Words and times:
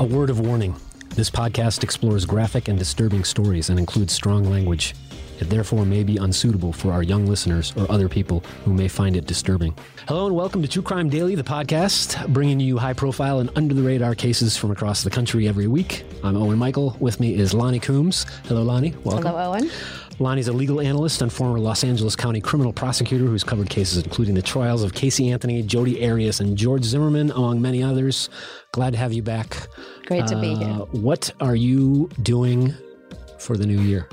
A 0.00 0.04
word 0.04 0.30
of 0.30 0.38
warning 0.38 0.76
this 1.16 1.28
podcast 1.28 1.82
explores 1.82 2.24
graphic 2.24 2.68
and 2.68 2.78
disturbing 2.78 3.24
stories 3.24 3.68
and 3.68 3.80
includes 3.80 4.12
strong 4.12 4.44
language. 4.44 4.94
It 5.40 5.50
therefore 5.50 5.84
may 5.84 6.04
be 6.04 6.18
unsuitable 6.18 6.72
for 6.72 6.92
our 6.92 7.02
young 7.02 7.26
listeners 7.26 7.72
or 7.76 7.90
other 7.90 8.08
people 8.08 8.44
who 8.64 8.72
may 8.72 8.86
find 8.86 9.16
it 9.16 9.26
disturbing. 9.26 9.74
Hello 10.06 10.26
and 10.26 10.36
welcome 10.36 10.62
to 10.62 10.68
True 10.68 10.82
Crime 10.82 11.08
Daily, 11.08 11.34
the 11.34 11.42
podcast, 11.42 12.32
bringing 12.32 12.60
you 12.60 12.78
high 12.78 12.92
profile 12.92 13.40
and 13.40 13.50
under 13.56 13.74
the 13.74 13.82
radar 13.82 14.14
cases 14.14 14.56
from 14.56 14.70
across 14.70 15.02
the 15.02 15.10
country 15.10 15.48
every 15.48 15.66
week. 15.66 16.04
I'm 16.22 16.36
Owen 16.36 16.58
Michael. 16.58 16.96
With 17.00 17.18
me 17.18 17.34
is 17.34 17.52
Loni 17.52 17.82
Coombs. 17.82 18.24
Hello, 18.44 18.64
Loni. 18.64 18.94
Welcome. 19.02 19.24
Hello, 19.24 19.50
Owen. 19.50 19.68
Loni's 20.20 20.48
a 20.48 20.52
legal 20.52 20.80
analyst 20.80 21.22
and 21.22 21.32
former 21.32 21.58
Los 21.58 21.84
Angeles 21.84 22.16
County 22.16 22.40
criminal 22.40 22.72
prosecutor 22.72 23.24
who's 23.24 23.44
covered 23.44 23.70
cases 23.70 24.02
including 24.02 24.34
the 24.34 24.42
trials 24.42 24.82
of 24.82 24.94
Casey 24.94 25.30
Anthony, 25.30 25.62
Jodi 25.62 26.04
Arias, 26.04 26.40
and 26.40 26.56
George 26.56 26.84
Zimmerman, 26.84 27.30
among 27.30 27.62
many 27.62 27.82
others. 27.82 28.28
Glad 28.72 28.94
to 28.94 28.98
have 28.98 29.12
you 29.12 29.22
back. 29.22 29.68
Great 30.06 30.26
to 30.26 30.40
be 30.40 30.54
here. 30.54 30.68
Uh, 30.68 30.86
what 30.86 31.30
are 31.40 31.54
you 31.54 32.10
doing 32.22 32.74
for 33.38 33.56
the 33.56 33.66
new 33.66 33.80
year? 33.80 34.08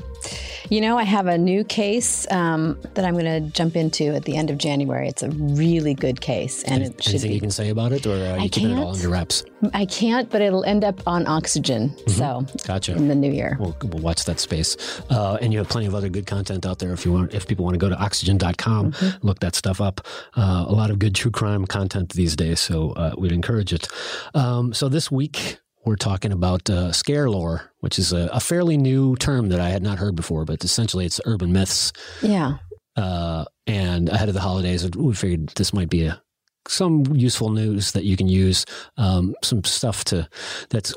You 0.71 0.81
know, 0.81 0.97
I 0.97 1.03
have 1.03 1.27
a 1.27 1.37
new 1.37 1.63
case 1.63 2.25
um, 2.31 2.79
that 2.95 3.05
I'm 3.05 3.13
going 3.13 3.25
to 3.25 3.39
jump 3.51 3.75
into 3.75 4.05
at 4.15 4.25
the 4.25 4.35
end 4.35 4.49
of 4.49 4.57
January. 4.57 5.07
It's 5.07 5.21
a 5.21 5.29
really 5.29 5.93
good 5.93 6.21
case, 6.21 6.63
and 6.63 6.81
Any- 6.81 6.85
it 6.85 7.03
should 7.03 7.11
Anything 7.13 7.29
be. 7.29 7.35
you 7.35 7.41
can 7.41 7.51
say 7.51 7.69
about 7.69 7.91
it, 7.91 8.07
or 8.07 8.13
are 8.13 8.37
you 8.39 8.45
I 8.45 8.47
keeping 8.47 8.71
it 8.71 8.79
all 8.79 8.95
under 8.95 9.09
wraps? 9.09 9.43
I 9.75 9.85
can't, 9.85 10.27
but 10.31 10.41
it'll 10.41 10.63
end 10.63 10.83
up 10.83 10.99
on 11.07 11.27
Oxygen. 11.27 11.95
So 12.07 12.47
Gotcha. 12.65 12.95
in 12.95 13.07
the 13.07 13.13
new 13.13 13.31
year. 13.31 13.57
We'll, 13.59 13.77
we'll 13.83 14.01
watch 14.01 14.25
that 14.25 14.39
space. 14.39 14.75
Uh, 15.11 15.37
and 15.39 15.53
you 15.53 15.59
have 15.59 15.69
plenty 15.69 15.85
of 15.85 15.93
other 15.93 16.09
good 16.09 16.25
content 16.25 16.65
out 16.65 16.79
there 16.79 16.93
if 16.93 17.05
you 17.05 17.13
want, 17.13 17.31
if 17.35 17.45
people 17.47 17.63
want 17.63 17.75
to 17.75 17.79
go 17.79 17.89
to 17.89 17.95
oxygen.com, 18.03 18.91
Mm-hmm. 18.93 19.27
look 19.27 19.39
that 19.41 19.53
stuff 19.53 19.79
up. 19.79 20.01
Uh, 20.35 20.65
a 20.67 20.73
lot 20.73 20.89
of 20.89 20.97
good 20.97 21.13
true 21.13 21.29
crime 21.31 21.65
content 21.67 22.13
these 22.13 22.35
days. 22.35 22.59
So 22.59 22.91
uh, 22.93 23.13
we'd 23.17 23.31
encourage 23.31 23.71
it. 23.71 23.87
Um, 24.33 24.73
so 24.73 24.89
this 24.89 25.11
week, 25.11 25.57
we're 25.85 25.95
talking 25.95 26.31
about 26.31 26.69
uh, 26.69 26.91
scare 26.91 27.29
lore, 27.29 27.71
which 27.79 27.99
is 27.99 28.11
a, 28.11 28.29
a 28.33 28.39
fairly 28.39 28.77
new 28.77 29.15
term 29.17 29.49
that 29.49 29.59
I 29.59 29.69
had 29.69 29.83
not 29.83 29.99
heard 29.99 30.15
before, 30.15 30.45
but 30.45 30.63
essentially 30.63 31.05
it's 31.05 31.21
urban 31.25 31.53
myths. 31.53 31.93
Yeah. 32.21 32.57
Uh, 32.95 33.45
and 33.67 34.09
ahead 34.09 34.27
of 34.27 34.33
the 34.33 34.41
holidays, 34.41 34.89
we 34.95 35.13
figured 35.13 35.49
this 35.49 35.73
might 35.73 35.89
be 35.89 36.05
a 36.05 36.21
some 36.67 37.05
useful 37.13 37.49
news 37.49 37.91
that 37.91 38.05
you 38.05 38.17
can 38.17 38.27
use, 38.27 38.65
um, 38.97 39.35
some 39.43 39.63
stuff 39.63 40.03
to 40.05 40.27
that's 40.69 40.95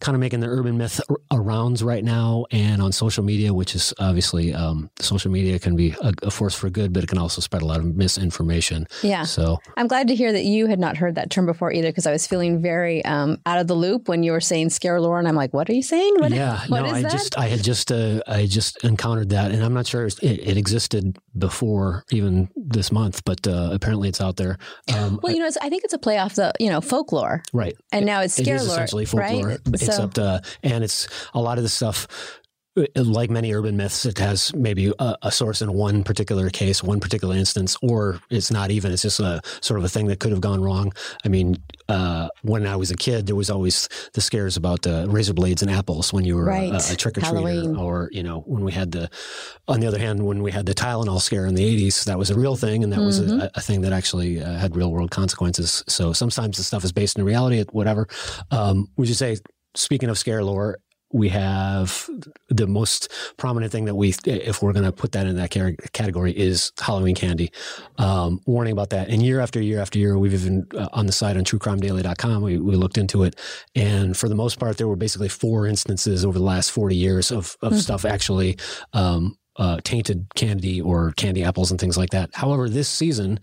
kind 0.00 0.14
of 0.14 0.20
making 0.20 0.40
the 0.40 0.46
urban 0.46 0.78
myth 0.78 1.00
ar- 1.08 1.16
a 1.30 1.40
rounds 1.40 1.82
right 1.82 2.04
now 2.04 2.46
and 2.50 2.82
on 2.82 2.92
social 2.92 3.24
media, 3.24 3.52
which 3.52 3.74
is 3.74 3.94
obviously 3.98 4.54
um, 4.54 4.90
social 4.98 5.30
media 5.30 5.58
can 5.58 5.76
be 5.76 5.94
a, 6.02 6.12
a 6.22 6.30
force 6.30 6.54
for 6.54 6.70
good, 6.70 6.92
but 6.92 7.02
it 7.02 7.08
can 7.08 7.18
also 7.18 7.40
spread 7.40 7.62
a 7.62 7.66
lot 7.66 7.78
of 7.78 7.96
misinformation. 7.96 8.86
Yeah. 9.02 9.24
So 9.24 9.58
I'm 9.76 9.86
glad 9.86 10.08
to 10.08 10.14
hear 10.14 10.32
that 10.32 10.44
you 10.44 10.66
had 10.66 10.78
not 10.78 10.96
heard 10.96 11.14
that 11.16 11.30
term 11.30 11.46
before 11.46 11.72
either, 11.72 11.88
because 11.88 12.06
I 12.06 12.12
was 12.12 12.26
feeling 12.26 12.60
very 12.60 13.04
um, 13.04 13.38
out 13.46 13.58
of 13.58 13.66
the 13.66 13.74
loop 13.74 14.08
when 14.08 14.22
you 14.22 14.32
were 14.32 14.40
saying 14.40 14.70
scare 14.70 15.00
lore, 15.00 15.18
and 15.18 15.28
I'm 15.28 15.36
like, 15.36 15.52
what 15.52 15.68
are 15.68 15.74
you 15.74 15.82
saying? 15.82 16.14
What, 16.18 16.32
yeah, 16.32 16.60
what 16.68 16.82
no, 16.82 16.90
I 16.90 17.02
that? 17.02 17.12
just 17.12 17.38
I 17.38 17.46
had 17.46 17.62
just 17.62 17.90
uh, 17.92 18.20
I 18.26 18.46
just 18.46 18.82
encountered 18.84 19.30
that, 19.30 19.50
and 19.50 19.64
I'm 19.64 19.74
not 19.74 19.86
sure 19.86 20.06
it, 20.06 20.22
it 20.22 20.56
existed 20.56 21.18
before 21.36 22.04
even 22.10 22.48
this 22.56 22.92
month, 22.92 23.24
but 23.24 23.46
uh, 23.46 23.70
apparently 23.72 24.08
it's 24.08 24.20
out 24.20 24.36
there. 24.36 24.58
Um, 24.94 25.20
well, 25.22 25.32
you 25.32 25.38
know, 25.38 25.46
it's, 25.46 25.56
I 25.58 25.68
think 25.68 25.84
it's 25.84 25.94
a 25.94 25.98
play 25.98 26.18
off 26.18 26.34
the 26.34 26.52
you 26.58 26.68
know 26.68 26.80
folklore, 26.80 27.42
right. 27.52 27.76
and 27.92 28.06
now 28.06 28.20
it's 28.20 28.38
It 28.38 28.44
scare 28.44 28.58
lore, 28.58 28.68
essentially 28.68 29.04
folklore, 29.04 29.48
right? 29.48 29.71
Except 29.74 30.18
uh, 30.18 30.40
and 30.62 30.84
it's 30.84 31.08
a 31.34 31.40
lot 31.40 31.58
of 31.58 31.64
the 31.64 31.68
stuff. 31.70 32.06
uh, 32.76 32.86
Like 32.96 33.30
many 33.30 33.52
urban 33.52 33.76
myths, 33.76 34.06
it 34.06 34.18
has 34.18 34.54
maybe 34.54 34.92
a, 34.98 35.16
a 35.22 35.30
source 35.30 35.60
in 35.60 35.70
one 35.74 36.02
particular 36.04 36.48
case, 36.48 36.82
one 36.82 37.00
particular 37.00 37.36
instance, 37.36 37.76
or 37.82 38.20
it's 38.30 38.50
not 38.50 38.70
even. 38.70 38.92
It's 38.92 39.02
just 39.02 39.20
a 39.20 39.42
sort 39.60 39.78
of 39.78 39.84
a 39.84 39.88
thing 39.90 40.06
that 40.06 40.20
could 40.20 40.30
have 40.32 40.40
gone 40.40 40.62
wrong. 40.62 40.92
I 41.24 41.28
mean, 41.28 41.56
uh, 41.90 42.28
when 42.42 42.66
I 42.66 42.76
was 42.76 42.90
a 42.90 42.96
kid, 42.96 43.26
there 43.26 43.36
was 43.36 43.50
always 43.50 43.88
the 44.14 44.22
scares 44.22 44.56
about 44.56 44.86
uh, 44.86 45.04
razor 45.06 45.34
blades 45.34 45.60
and 45.62 45.70
apples 45.70 46.14
when 46.14 46.24
you 46.24 46.34
were 46.36 46.44
Right. 46.46 46.72
a, 46.72 46.92
a 46.92 46.96
trick 46.96 47.18
or 47.18 47.20
treater, 47.20 47.78
or 47.78 48.08
you 48.10 48.22
know, 48.22 48.40
when 48.46 48.64
we 48.64 48.72
had 48.72 48.92
the. 48.92 49.10
On 49.68 49.80
the 49.80 49.86
other 49.86 49.98
hand, 49.98 50.24
when 50.24 50.42
we 50.42 50.50
had 50.50 50.64
the 50.64 50.74
Tylenol 50.74 51.20
scare 51.20 51.44
in 51.46 51.54
the 51.54 51.64
'80s, 51.64 52.04
that 52.04 52.18
was 52.18 52.30
a 52.30 52.34
real 52.34 52.56
thing, 52.56 52.82
and 52.84 52.92
that 52.94 53.00
was 53.02 53.20
Mm-hmm. 53.20 53.40
a, 53.40 53.50
a 53.54 53.60
thing 53.60 53.82
that 53.82 53.92
actually 53.92 54.42
uh, 54.42 54.56
had 54.56 54.74
real 54.76 54.90
world 54.90 55.10
consequences. 55.10 55.84
So 55.88 56.12
sometimes 56.14 56.56
the 56.56 56.62
stuff 56.64 56.84
is 56.84 56.92
based 56.92 57.18
in 57.18 57.24
reality, 57.26 57.62
whatever. 57.70 58.08
Um, 58.50 58.88
would 58.96 59.08
you 59.08 59.14
say, 59.14 59.36
speaking 59.74 60.08
of 60.08 60.18
scare 60.18 60.44
lore, 60.44 60.78
we 61.12 61.28
have 61.28 62.08
the 62.48 62.66
most 62.66 63.10
prominent 63.36 63.70
thing 63.70 63.84
that 63.84 63.94
we, 63.94 64.14
if 64.24 64.62
we're 64.62 64.72
going 64.72 64.84
to 64.84 64.92
put 64.92 65.12
that 65.12 65.26
in 65.26 65.36
that 65.36 65.50
category, 65.92 66.32
is 66.32 66.72
Halloween 66.80 67.14
candy. 67.14 67.50
Um, 67.98 68.40
warning 68.46 68.72
about 68.72 68.90
that. 68.90 69.08
And 69.08 69.22
year 69.22 69.40
after 69.40 69.60
year 69.60 69.80
after 69.80 69.98
year, 69.98 70.18
we've 70.18 70.32
even 70.32 70.66
uh, 70.76 70.88
on 70.92 71.06
the 71.06 71.12
site 71.12 71.36
on 71.36 71.44
truecrimedaily.com, 71.44 72.42
we, 72.42 72.58
we 72.58 72.76
looked 72.76 72.96
into 72.96 73.24
it. 73.24 73.38
And 73.74 74.16
for 74.16 74.28
the 74.28 74.34
most 74.34 74.58
part, 74.58 74.78
there 74.78 74.88
were 74.88 74.96
basically 74.96 75.28
four 75.28 75.66
instances 75.66 76.24
over 76.24 76.38
the 76.38 76.44
last 76.44 76.70
40 76.70 76.96
years 76.96 77.30
of, 77.30 77.56
of 77.60 77.78
stuff 77.78 78.04
actually, 78.04 78.58
um, 78.94 79.36
uh, 79.56 79.78
tainted 79.84 80.26
candy 80.34 80.80
or 80.80 81.12
candy 81.12 81.44
apples 81.44 81.70
and 81.70 81.78
things 81.78 81.98
like 81.98 82.10
that. 82.10 82.30
However, 82.32 82.70
this 82.70 82.88
season, 82.88 83.38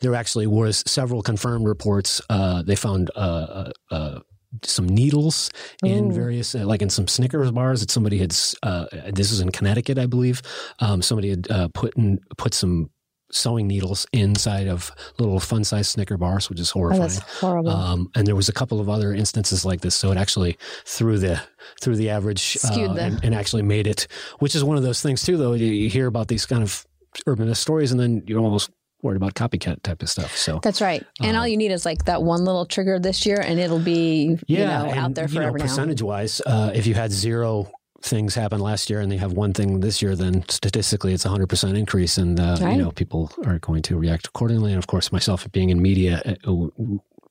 there 0.00 0.14
actually 0.14 0.46
was 0.46 0.84
several 0.86 1.20
confirmed 1.20 1.66
reports. 1.66 2.20
Uh, 2.30 2.62
they 2.62 2.76
found 2.76 3.10
uh, 3.16 3.18
uh, 3.18 3.72
uh, 3.90 4.18
some 4.62 4.88
needles 4.88 5.50
in 5.84 6.10
Ooh. 6.10 6.14
various, 6.14 6.54
uh, 6.54 6.64
like 6.66 6.82
in 6.82 6.90
some 6.90 7.06
Snickers 7.06 7.50
bars 7.50 7.80
that 7.80 7.90
somebody 7.90 8.18
had. 8.18 8.34
Uh, 8.62 8.86
this 9.12 9.30
is 9.30 9.40
in 9.40 9.50
Connecticut, 9.50 9.98
I 9.98 10.06
believe. 10.06 10.40
Um, 10.80 11.02
somebody 11.02 11.30
had 11.30 11.50
uh, 11.50 11.68
put 11.74 11.96
in 11.96 12.18
put 12.36 12.54
some 12.54 12.90
sewing 13.30 13.66
needles 13.66 14.06
inside 14.14 14.66
of 14.68 14.90
little 15.18 15.38
fun 15.38 15.62
size 15.62 15.86
Snicker 15.86 16.16
bars, 16.16 16.48
which 16.48 16.58
is 16.58 16.70
Oh, 16.70 16.80
horrifying. 16.80 17.02
that's 17.10 17.40
horrible. 17.40 17.70
Um, 17.70 18.10
and 18.14 18.26
there 18.26 18.34
was 18.34 18.48
a 18.48 18.54
couple 18.54 18.80
of 18.80 18.88
other 18.88 19.12
instances 19.12 19.66
like 19.66 19.82
this, 19.82 19.94
so 19.94 20.10
it 20.12 20.16
actually 20.16 20.56
threw 20.86 21.18
the 21.18 21.38
through 21.82 21.96
the 21.96 22.08
average 22.08 22.56
uh, 22.64 22.68
Skewed 22.68 22.94
the- 22.96 23.02
and, 23.02 23.22
and 23.22 23.34
actually 23.34 23.62
made 23.62 23.86
it, 23.86 24.06
which 24.38 24.54
is 24.54 24.64
one 24.64 24.78
of 24.78 24.82
those 24.82 25.02
things 25.02 25.22
too. 25.22 25.36
Though 25.36 25.52
you, 25.52 25.66
you 25.66 25.90
hear 25.90 26.06
about 26.06 26.28
these 26.28 26.46
kind 26.46 26.62
of 26.62 26.86
urban 27.26 27.54
stories, 27.54 27.90
and 27.92 28.00
then 28.00 28.22
you're 28.26 28.40
almost 28.40 28.70
worried 29.02 29.16
about 29.16 29.34
copycat 29.34 29.82
type 29.82 30.02
of 30.02 30.08
stuff. 30.08 30.36
So 30.36 30.60
That's 30.62 30.80
right. 30.80 31.04
And 31.20 31.36
all 31.36 31.46
you 31.46 31.56
need 31.56 31.70
is 31.70 31.84
like 31.84 32.04
that 32.06 32.22
one 32.22 32.44
little 32.44 32.66
trigger 32.66 32.98
this 32.98 33.24
year, 33.26 33.40
and 33.40 33.58
it'll 33.60 33.78
be 33.78 34.38
you 34.46 34.58
know 34.58 34.86
and, 34.88 34.98
out 34.98 35.14
there 35.14 35.26
you 35.28 35.34
know, 35.34 35.40
forever 35.40 35.58
now. 35.58 35.64
percentage 35.64 36.02
wise, 36.02 36.40
uh, 36.46 36.70
if 36.74 36.86
you 36.86 36.94
had 36.94 37.12
zero 37.12 37.70
things 38.00 38.32
happen 38.34 38.60
last 38.60 38.88
year 38.88 39.00
and 39.00 39.10
they 39.10 39.16
have 39.16 39.32
one 39.32 39.52
thing 39.52 39.80
this 39.80 40.00
year, 40.00 40.14
then 40.14 40.44
statistically 40.48 41.12
it's 41.12 41.24
a 41.24 41.28
hundred 41.28 41.48
percent 41.48 41.76
increase, 41.76 42.16
and 42.18 42.38
uh, 42.38 42.56
Right. 42.60 42.76
you 42.76 42.82
know 42.82 42.90
people 42.92 43.30
are 43.44 43.58
going 43.58 43.82
to 43.82 43.98
react 43.98 44.26
accordingly. 44.28 44.72
And 44.72 44.78
of 44.78 44.86
course, 44.86 45.10
myself 45.12 45.50
being 45.52 45.70
in 45.70 45.80
media, 45.82 46.22
uh, 46.46 46.52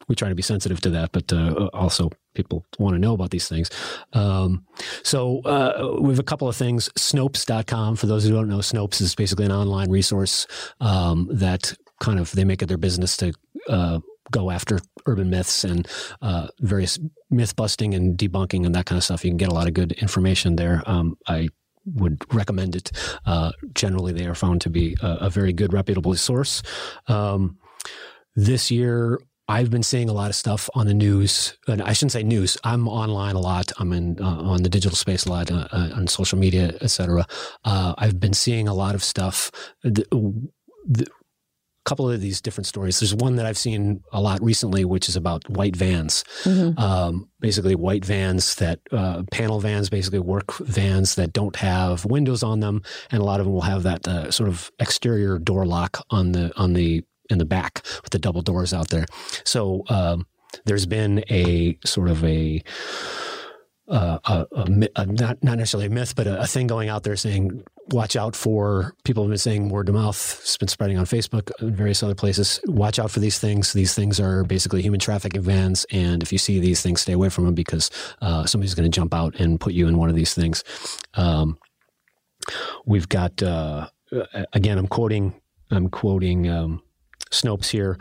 we 0.10 0.16
try 0.16 0.30
to 0.30 0.36
be 0.36 0.42
sensitive 0.42 0.80
to 0.82 0.90
that, 0.92 1.12
but 1.12 1.32
uh, 1.34 1.70
also 1.74 2.10
people 2.38 2.66
want 2.80 2.96
to 2.96 3.00
know 3.00 3.14
about 3.14 3.32
these 3.32 3.50
things. 3.50 3.70
Um, 4.14 4.66
so 5.04 5.42
uh, 5.42 5.98
we 6.00 6.10
have 6.12 6.20
a 6.20 6.24
couple 6.24 6.48
of 6.48 6.56
things. 6.56 6.90
Snopes.com. 6.98 7.98
For 7.98 8.08
those 8.08 8.24
who 8.24 8.32
don't 8.32 8.48
know, 8.48 8.60
Snopes 8.60 9.02
is 9.02 9.16
basically 9.16 9.46
an 9.46 9.52
online 9.52 9.90
resource 9.90 10.48
um, 10.80 11.28
that 11.32 11.74
kind 12.00 12.20
of 12.20 12.32
they 12.32 12.46
make 12.46 12.62
it 12.62 12.68
their 12.68 12.78
business 12.78 13.18
to 13.18 13.34
uh, 13.68 14.00
go 14.32 14.52
after 14.52 14.80
urban 15.06 15.30
myths 15.30 15.64
and 15.64 15.88
uh, 16.22 16.48
various 16.60 17.00
myth 17.30 17.56
busting 17.56 17.94
and 17.94 18.18
debunking 18.18 18.66
and 18.66 18.76
that 18.76 18.86
kind 18.86 18.98
of 18.98 19.04
stuff. 19.04 19.26
You 19.26 19.32
can 19.32 19.38
get 19.38 19.50
a 19.50 19.54
lot 19.54 19.68
of 19.68 19.74
good 19.74 19.94
information 19.94 20.56
there. 20.56 20.84
Um, 20.86 21.18
I 21.28 21.50
would 21.86 22.22
recommend 22.34 22.76
it. 22.76 22.92
Uh, 23.26 23.52
generally, 23.74 24.14
they 24.14 24.26
are 24.26 24.36
found 24.36 24.62
to 24.62 24.70
be 24.70 24.96
a, 25.02 25.08
a 25.22 25.30
very 25.30 25.54
good, 25.54 25.74
reputable 25.74 26.14
source. 26.16 26.62
Um, 27.08 27.58
this 28.36 28.70
year, 28.70 29.20
I've 29.48 29.72
been 29.72 29.84
seeing 29.84 30.10
a 30.10 30.14
lot 30.14 30.30
of 30.30 30.36
stuff 30.36 30.70
on 30.76 30.88
the 30.88 30.94
news. 30.94 31.58
And 31.68 31.82
I 31.82 31.94
shouldn't 31.94 32.12
say 32.12 32.24
news. 32.24 32.58
I'm 32.64 32.88
online 32.88 33.36
a 33.36 33.40
lot. 33.40 33.72
I'm 33.80 33.94
in 33.94 34.20
uh, 34.20 34.26
on 34.26 34.64
the 34.64 34.70
digital 34.70 34.96
space 34.96 35.26
a 35.26 35.30
lot, 35.30 35.52
uh, 35.52 35.68
uh, 35.72 35.90
on 35.96 36.08
social 36.08 36.38
media, 36.38 36.74
etc. 36.82 37.26
Uh, 37.64 37.94
I've 37.98 38.20
been 38.20 38.34
seeing 38.34 38.68
a 38.68 38.74
lot 38.74 38.96
of 38.96 39.04
stuff. 39.04 39.52
The, 39.84 40.06
the, 40.86 41.08
couple 41.86 42.12
of 42.12 42.20
these 42.20 42.42
different 42.42 42.68
stories. 42.68 43.00
There's 43.00 43.16
one 43.16 43.38
that 43.38 43.46
I've 43.46 43.58
seen 43.58 44.04
a 44.12 44.20
lot 44.20 44.44
recently, 44.44 44.84
which 44.84 45.08
is 45.08 45.16
about 45.16 45.50
white 45.50 45.74
vans. 45.74 46.26
Mhm. 46.44 46.78
Um, 46.78 47.30
basically, 47.40 47.76
white 47.76 48.04
vans 48.04 48.56
that 48.56 48.80
uh, 48.92 49.24
panel 49.32 49.62
vans, 49.62 49.90
basically 49.90 50.20
work 50.20 50.58
vans 50.58 51.16
that 51.16 51.32
don't 51.32 51.56
have 51.56 52.04
windows 52.04 52.44
on 52.44 52.60
them, 52.60 52.82
and 53.10 53.22
a 53.22 53.24
lot 53.24 53.40
of 53.40 53.46
them 53.46 53.54
will 53.54 53.62
have 53.62 53.84
that 53.84 54.06
uh, 54.06 54.30
sort 54.32 54.50
of 54.50 54.70
exterior 54.80 55.40
door 55.40 55.66
lock 55.66 56.06
on 56.10 56.34
the 56.34 56.52
on 56.58 56.74
the 56.74 57.06
in 57.30 57.38
the 57.38 57.46
back 57.46 57.82
with 58.04 58.12
the 58.12 58.20
double 58.20 58.42
doors 58.42 58.74
out 58.74 58.90
there. 58.90 59.06
So 59.44 59.84
um, 59.90 60.28
there's 60.66 60.86
been 60.86 61.24
a 61.30 61.78
sort 61.86 62.10
of 62.10 62.24
a 62.24 62.64
uh, 63.88 64.20
a, 64.26 64.46
a, 64.52 64.90
a 64.98 65.06
not 65.06 65.42
not 65.44 65.58
necessarily 65.58 65.88
a 65.88 65.90
myth, 65.90 66.16
but 66.16 66.28
a, 66.28 66.46
thing 66.46 66.68
going 66.68 66.90
out 66.90 67.04
there 67.04 67.16
saying, 67.16 67.64
watch 67.90 68.16
out 68.16 68.36
for 68.36 68.94
people 69.06 69.24
have 69.24 69.30
been 69.30 69.38
saying 69.38 69.70
word 69.70 69.88
of 69.88 69.96
mouth. 69.96 70.40
It's 70.42 70.58
been 70.58 70.68
spreading 70.68 70.98
on 70.98 71.06
Facebook 71.06 71.52
and 71.60 71.76
various 71.76 72.04
other 72.04 72.16
places. 72.16 72.60
Watch 72.66 73.00
out 73.00 73.12
for 73.12 73.20
these 73.22 73.40
things. 73.40 73.72
These 73.74 73.94
things 73.94 74.20
are 74.20 74.44
basically 74.44 74.82
human 74.82 75.00
trafficking 75.00 75.42
vans, 75.42 75.86
and 75.92 76.22
if 76.22 76.34
you 76.34 76.38
see 76.38 76.60
these 76.60 76.82
things, 76.82 77.02
stay 77.02 77.14
away 77.14 77.30
from 77.30 77.46
them 77.46 77.54
because 77.54 77.90
uh, 78.22 78.46
somebody's 78.46 78.76
going 78.76 78.90
to 78.90 78.96
jump 78.96 79.14
out 79.14 79.40
and 79.40 79.60
put 79.60 79.74
you 79.74 79.88
in 79.88 79.98
one 79.98 80.10
of 80.10 80.16
these 80.16 80.34
things. 80.34 80.64
Um, 81.14 81.58
we've 82.86 83.08
got 83.08 83.42
uh, 83.42 83.88
again. 84.52 84.78
I'm 84.78 84.88
quoting. 84.88 85.34
I'm 85.72 85.90
quoting 85.90 86.50
um, 86.50 86.82
Snopes 87.32 87.70
here. 87.70 87.98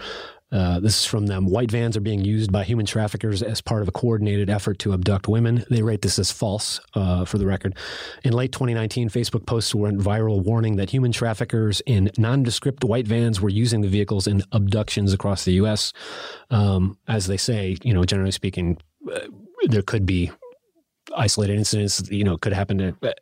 Uh, 0.52 0.78
this 0.78 1.00
is 1.00 1.04
from 1.04 1.26
them. 1.26 1.46
White 1.46 1.72
vans 1.72 1.96
are 1.96 2.00
being 2.00 2.24
used 2.24 2.52
by 2.52 2.62
human 2.62 2.86
traffickers 2.86 3.42
as 3.42 3.60
part 3.60 3.82
of 3.82 3.88
a 3.88 3.92
coordinated 3.92 4.48
effort 4.48 4.78
to 4.80 4.92
abduct 4.92 5.26
women. 5.26 5.64
They 5.70 5.82
rate 5.82 6.02
this 6.02 6.20
as 6.20 6.30
false, 6.30 6.80
uh, 6.94 7.24
for 7.24 7.38
the 7.38 7.46
record. 7.46 7.76
In 8.22 8.32
late 8.32 8.52
2019, 8.52 9.10
Facebook 9.10 9.44
posts 9.44 9.74
went 9.74 9.98
viral 9.98 10.44
warning 10.44 10.76
that 10.76 10.90
human 10.90 11.10
traffickers 11.10 11.82
in 11.84 12.10
nondescript 12.16 12.84
white 12.84 13.08
vans 13.08 13.40
were 13.40 13.48
using 13.48 13.80
the 13.80 13.88
vehicles 13.88 14.28
in 14.28 14.44
abductions 14.52 15.12
across 15.12 15.44
the 15.44 15.54
U.S. 15.54 15.92
Um, 16.50 16.96
as 17.08 17.26
they 17.26 17.36
say, 17.36 17.76
you 17.82 17.92
know, 17.92 18.04
generally 18.04 18.30
speaking, 18.30 18.78
uh, 19.12 19.20
there 19.66 19.82
could 19.82 20.06
be 20.06 20.30
isolated 21.16 21.56
incidents, 21.56 22.08
you 22.08 22.24
know, 22.24 22.36
could 22.36 22.52
happen 22.52 22.78
to 22.78 22.96
uh, 23.02 23.12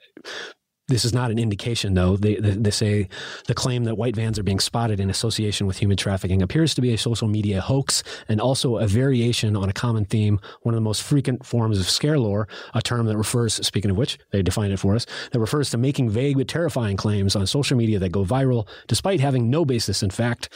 this 0.88 1.04
is 1.04 1.14
not 1.14 1.30
an 1.30 1.38
indication, 1.38 1.94
though. 1.94 2.16
They, 2.16 2.34
they, 2.34 2.50
they, 2.50 2.70
say 2.70 3.08
the 3.46 3.54
claim 3.54 3.84
that 3.84 3.96
white 3.96 4.14
vans 4.14 4.38
are 4.38 4.42
being 4.42 4.60
spotted 4.60 5.00
in 5.00 5.08
association 5.08 5.66
with 5.66 5.78
human 5.78 5.96
trafficking 5.96 6.42
appears 6.42 6.74
to 6.74 6.82
be 6.82 6.92
a 6.92 6.98
social 6.98 7.26
media 7.26 7.62
hoax 7.62 8.02
and 8.28 8.38
also 8.38 8.76
a 8.76 8.86
variation 8.86 9.56
on 9.56 9.70
a 9.70 9.72
common 9.72 10.04
theme, 10.04 10.38
one 10.62 10.74
of 10.74 10.76
the 10.76 10.82
most 10.82 11.02
frequent 11.02 11.46
forms 11.46 11.80
of 11.80 11.88
scare 11.88 12.18
lore, 12.18 12.48
a 12.74 12.82
term 12.82 13.06
that 13.06 13.16
refers, 13.16 13.54
speaking 13.66 13.90
of 13.90 13.96
which, 13.96 14.18
they 14.30 14.42
define 14.42 14.70
it 14.70 14.78
for 14.78 14.94
us, 14.94 15.06
that 15.32 15.40
refers 15.40 15.70
to 15.70 15.78
making 15.78 16.10
vague 16.10 16.36
but 16.36 16.48
terrifying 16.48 16.98
claims 16.98 17.34
on 17.34 17.46
social 17.46 17.78
media 17.78 17.98
that 17.98 18.12
go 18.12 18.24
viral 18.24 18.68
despite 18.86 19.20
having 19.20 19.48
no 19.48 19.64
basis 19.64 20.02
in 20.02 20.10
fact. 20.10 20.50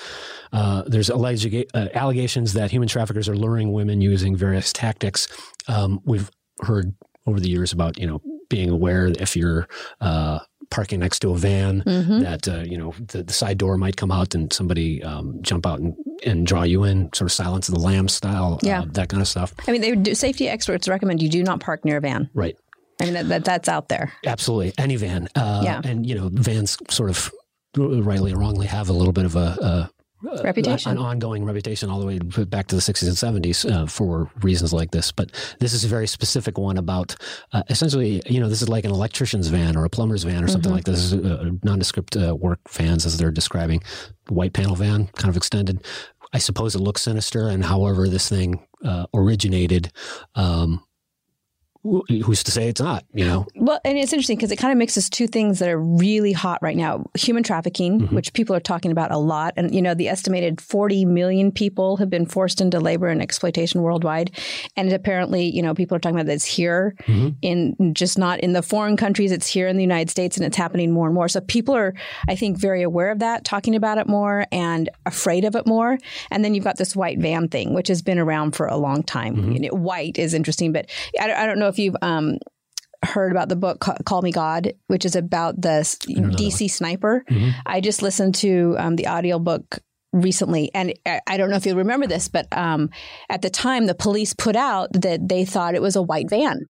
Uh, 0.53 0.83
there's 0.87 1.11
uh, 1.11 1.89
allegations 1.95 2.53
that 2.53 2.71
human 2.71 2.89
traffickers 2.89 3.29
are 3.29 3.37
luring 3.37 3.73
women 3.73 4.01
using 4.01 4.37
various 4.37 4.73
tactics. 4.73 5.29
Um, 5.69 6.01
we've 6.05 6.31
heard 6.61 6.95
over 7.27 7.41
the 7.41 7.49
years 7.49 7.73
about, 7.73 7.99
you 7.99 8.07
know, 8.07 8.21
being 8.49 8.71
aware 8.71 9.07
if 9.07 9.37
you're 9.37 9.69
uh, 10.01 10.39
parking 10.71 11.01
next 11.01 11.21
to 11.21 11.31
a 11.31 11.37
van 11.37 11.83
mm-hmm. 11.83 12.21
that 12.21 12.49
uh, 12.49 12.59
you 12.59 12.77
know 12.77 12.93
the, 13.09 13.23
the, 13.23 13.33
side 13.33 13.59
door 13.59 13.77
might 13.79 13.97
come 13.97 14.11
out 14.11 14.35
and 14.35 14.53
somebody 14.53 15.03
um, 15.03 15.39
jump 15.43 15.67
out 15.67 15.81
and, 15.81 15.95
and 16.25 16.47
draw 16.47 16.63
you 16.63 16.85
in, 16.85 17.13
sort 17.13 17.29
of 17.29 17.33
silence 17.33 17.69
of 17.69 17.75
the 17.75 17.81
lamb 17.81 18.09
style, 18.09 18.55
uh, 18.55 18.67
yeah. 18.67 18.81
Uh, 18.83 18.87
that 18.91 19.09
kind 19.09 19.21
of 19.21 19.29
stuff. 19.29 19.55
I 19.67 19.73
mean, 19.73 19.81
they 19.81 19.95
do, 19.95 20.15
safety 20.15 20.49
experts 20.49 20.89
recommend 20.89 21.23
you 21.23 21.29
do 21.29 21.43
not 21.43 21.61
park 21.61 21.85
near 21.85 21.99
a 21.99 22.01
van. 22.01 22.29
Right. 22.35 22.57
I 23.01 23.05
mean 23.05 23.15
that, 23.15 23.29
that 23.29 23.45
that's 23.45 23.69
out 23.69 23.89
there. 23.89 24.13
Absolutely, 24.27 24.75
any 24.77 24.97
van. 24.97 25.29
Uh, 25.35 25.63
yeah. 25.65 25.81
And 25.85 26.05
you 26.05 26.15
know, 26.15 26.31
vans 26.33 26.77
sort 26.91 27.11
of 27.11 27.33
rightly 27.77 28.33
or 28.33 28.39
wrongly 28.39 28.67
have 28.67 28.89
a 28.89 28.93
little 28.93 29.13
bit 29.13 29.25
of 29.25 29.37
a, 29.37 29.39
a 29.39 29.91
uh, 30.27 30.43
reputation, 30.43 30.93
an 30.93 30.99
ongoing 30.99 31.45
reputation 31.45 31.91
all 31.91 32.01
the 32.01 32.07
way 32.07 32.19
back 32.45 32.67
to 32.69 32.75
the 32.75 32.81
60s 32.81 33.07
and 33.07 33.45
70s 33.45 33.71
uh, 33.71 33.87
for 33.87 34.31
reasons 34.43 34.73
like 34.73 34.91
this. 34.91 35.13
But 35.13 35.33
this 35.61 35.73
is 35.73 35.85
a 35.85 35.89
very 35.89 36.07
specific 36.07 36.59
one 36.59 36.79
about 36.79 37.15
uh, 37.53 37.63
essentially, 37.69 38.23
you 38.27 38.41
know, 38.41 38.49
this 38.49 38.63
is 38.63 38.69
like 38.69 38.85
an 38.85 38.91
electrician's 38.91 39.49
van 39.49 39.77
or 39.77 39.85
a 39.85 39.91
plumber's 39.91 40.25
van 40.25 40.43
or 40.43 40.49
something 40.49 40.71
mm-hmm. 40.71 40.77
like 40.77 40.85
this. 40.85 41.11
this 41.11 41.21
is 41.21 41.53
nondescript 41.63 42.17
uh, 42.17 42.35
work 42.35 42.61
vans, 42.69 43.07
as 43.07 43.17
they're 43.17 43.31
describing, 43.31 43.83
white 44.29 44.53
panel 44.53 44.75
van, 44.75 45.07
kind 45.09 45.31
of 45.31 45.37
extended. 45.37 45.85
I 46.33 46.39
suppose 46.39 46.75
it 46.75 46.81
looks 46.81 47.03
sinister, 47.03 47.49
and 47.49 47.65
however 47.65 48.09
this 48.09 48.29
thing 48.29 48.67
uh, 48.85 49.07
originated, 49.15 49.91
um, 50.35 50.85
who's 52.25 52.43
to 52.43 52.51
say 52.51 52.69
it's 52.69 52.81
not 52.81 53.05
you 53.15 53.25
know 53.25 53.47
well 53.57 53.81
and 53.85 53.99
it's 53.99 54.13
interesting 54.13 54.37
because 54.37 54.51
it 54.51 54.57
kind 54.57 54.73
of 54.73 54.79
mixes 54.79 55.09
two 55.09 55.27
things 55.27 55.59
that 55.59 55.69
are 55.69 55.81
really 55.81 56.33
hot 56.33 56.61
right 56.63 56.77
now 56.77 57.05
human 57.15 57.43
trafficking 57.43 58.01
mm-hmm. 58.01 58.15
which 58.15 58.33
people 58.33 58.55
are 58.55 58.61
talking 58.61 58.91
about 58.91 59.11
a 59.11 59.19
lot 59.19 59.55
and 59.57 59.75
you 59.75 59.83
know 59.83 59.95
the 59.95 60.09
estimated 60.09 60.61
40 60.61 61.05
million 61.05 61.51
people 61.51 61.97
have 61.97 62.11
been 62.11 62.27
forced 62.27 62.61
into 62.61 62.81
labor 62.81 63.09
and 63.09 63.23
exploitation 63.23 63.83
worldwide 63.83 64.31
and 64.77 64.93
apparently 64.93 65.45
you 65.45 65.63
know 65.63 65.75
people 65.75 65.97
are 65.97 66.01
talking 66.01 66.17
about 66.17 66.27
that 66.27 66.35
it's 66.35 66.45
here 66.45 66.95
mm-hmm. 67.03 67.31
in 67.43 67.95
just 67.95 68.19
not 68.19 68.41
in 68.41 68.53
the 68.53 68.63
foreign 68.63 68.97
countries 68.97 69.33
it's 69.33 69.47
here 69.47 69.69
in 69.69 69.77
the 69.77 69.83
united 69.83 70.11
states 70.11 70.37
and 70.37 70.45
it's 70.45 70.57
happening 70.57 70.91
more 70.93 71.07
and 71.07 71.15
more 71.15 71.29
so 71.29 71.41
people 71.43 71.75
are 71.75 71.95
i 72.29 72.35
think 72.35 72.59
very 72.59 72.83
aware 72.83 73.11
of 73.11 73.19
that 73.19 73.45
talking 73.45 73.75
about 73.75 73.99
it 73.99 74.07
more 74.07 74.47
and 74.53 74.91
afraid 75.07 75.45
of 75.45 75.55
it 75.57 75.67
more 75.67 75.99
and 76.31 76.45
then 76.45 76.55
you've 76.55 76.65
got 76.65 76.77
this 76.77 76.95
white 76.95 77.19
van 77.19 77.49
thing 77.49 77.75
which 77.75 77.89
has 77.89 78.03
been 78.03 78.19
around 78.19 78.53
for 78.53 78.67
a 78.67 78.77
long 78.77 79.03
time 79.03 79.37
mm-hmm. 79.37 79.77
white 79.77 80.19
is 80.19 80.35
interesting 80.35 80.73
but 80.73 80.87
I, 81.21 81.33
I 81.33 81.47
don't 81.47 81.59
know 81.59 81.69
if 81.69 81.78
you've 81.79 81.97
um, 82.03 82.39
heard 83.05 83.33
about 83.33 83.49
the 83.49 83.57
book 83.57 83.85
Call 84.05 84.23
Me 84.23 84.33
God, 84.33 84.73
which 84.89 85.05
is 85.05 85.17
about 85.17 85.61
the 85.61 85.81
DC 86.09 86.71
sniper. 86.71 87.25
Mm-hmm. 87.31 87.51
I 87.67 87.81
just 87.81 88.03
listened 88.03 88.35
to 88.37 88.77
um, 88.79 88.97
the 88.97 89.07
audiobook 89.07 89.81
recently 90.13 90.71
and 90.75 90.95
I 91.27 91.37
don't 91.37 91.51
know 91.51 91.57
if 91.57 91.67
you 91.67 91.75
remember 91.75 92.07
this 92.07 92.29
but 92.29 92.47
um, 92.57 92.89
at 93.29 93.43
the 93.43 93.51
time 93.51 93.87
the 93.87 93.95
police 93.95 94.33
put 94.33 94.57
out 94.57 94.91
that 94.95 95.29
they 95.29 95.45
thought 95.45 95.75
it 95.75 95.83
was 95.83 95.97
a 95.97 96.03
white 96.03 96.31
van 96.31 96.67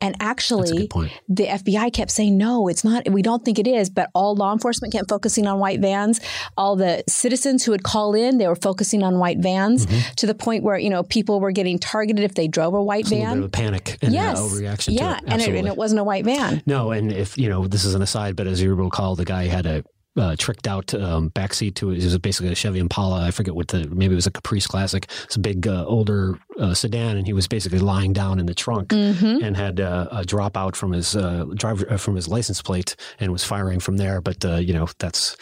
and 0.00 0.16
actually, 0.20 0.88
the 1.28 1.46
FBI 1.46 1.92
kept 1.92 2.10
saying, 2.10 2.38
no, 2.38 2.68
it's 2.68 2.84
not, 2.84 3.08
we 3.10 3.20
don't 3.20 3.44
think 3.44 3.58
it 3.58 3.66
is. 3.66 3.90
But 3.90 4.10
all 4.14 4.34
law 4.34 4.52
enforcement 4.52 4.92
kept 4.92 5.08
focusing 5.10 5.46
on 5.46 5.58
white 5.58 5.80
vans. 5.80 6.20
All 6.56 6.74
the 6.74 7.04
citizens 7.06 7.64
who 7.64 7.72
would 7.72 7.82
call 7.82 8.14
in, 8.14 8.38
they 8.38 8.48
were 8.48 8.56
focusing 8.56 9.02
on 9.02 9.18
white 9.18 9.38
vans 9.38 9.84
mm-hmm. 9.84 10.14
to 10.16 10.26
the 10.26 10.34
point 10.34 10.64
where, 10.64 10.78
you 10.78 10.88
know, 10.88 11.02
people 11.02 11.38
were 11.38 11.52
getting 11.52 11.78
targeted 11.78 12.24
if 12.24 12.34
they 12.34 12.48
drove 12.48 12.72
a 12.72 12.82
white 12.82 13.06
van. 13.06 13.18
A 13.18 13.34
little 13.34 13.34
bit 13.34 13.44
of 13.44 13.44
a 13.44 13.48
panic 13.50 13.98
and 14.00 14.14
yes. 14.14 14.40
overreaction 14.40 14.94
yeah. 14.96 15.18
It. 15.18 15.24
And, 15.26 15.42
it, 15.42 15.54
and 15.54 15.68
it 15.68 15.76
wasn't 15.76 16.00
a 16.00 16.04
white 16.04 16.24
van. 16.24 16.62
No. 16.64 16.92
And 16.92 17.12
if, 17.12 17.36
you 17.36 17.50
know, 17.50 17.66
this 17.66 17.84
is 17.84 17.94
an 17.94 18.00
aside, 18.00 18.36
but 18.36 18.46
as 18.46 18.62
you 18.62 18.74
recall, 18.74 19.16
the 19.16 19.26
guy 19.26 19.46
had 19.46 19.66
a 19.66 19.84
uh, 20.20 20.36
tricked 20.38 20.68
out 20.68 20.92
um, 20.94 21.30
backseat 21.30 21.74
to 21.76 21.90
it. 21.90 21.98
It 21.98 22.04
was 22.04 22.18
basically 22.18 22.52
a 22.52 22.54
Chevy 22.54 22.78
Impala. 22.78 23.26
I 23.26 23.30
forget 23.30 23.54
what 23.54 23.68
the 23.68 23.88
maybe 23.88 24.12
it 24.12 24.16
was 24.16 24.26
a 24.26 24.30
Caprice 24.30 24.66
Classic. 24.66 25.10
It's 25.24 25.36
a 25.36 25.40
big 25.40 25.66
uh, 25.66 25.84
older 25.86 26.38
uh, 26.58 26.74
sedan, 26.74 27.16
and 27.16 27.26
he 27.26 27.32
was 27.32 27.48
basically 27.48 27.78
lying 27.78 28.12
down 28.12 28.38
in 28.38 28.46
the 28.46 28.54
trunk 28.54 28.88
mm-hmm. 28.88 29.42
and 29.42 29.56
had 29.56 29.80
uh, 29.80 30.08
a 30.10 30.22
dropout 30.22 30.76
from 30.76 30.92
his 30.92 31.16
uh, 31.16 31.46
driver 31.54 31.90
uh, 31.90 31.96
from 31.96 32.16
his 32.16 32.28
license 32.28 32.60
plate 32.60 32.96
and 33.18 33.32
was 33.32 33.44
firing 33.44 33.80
from 33.80 33.96
there. 33.96 34.20
But 34.20 34.44
you 34.62 34.74
know 34.74 34.88
that's 34.98 35.36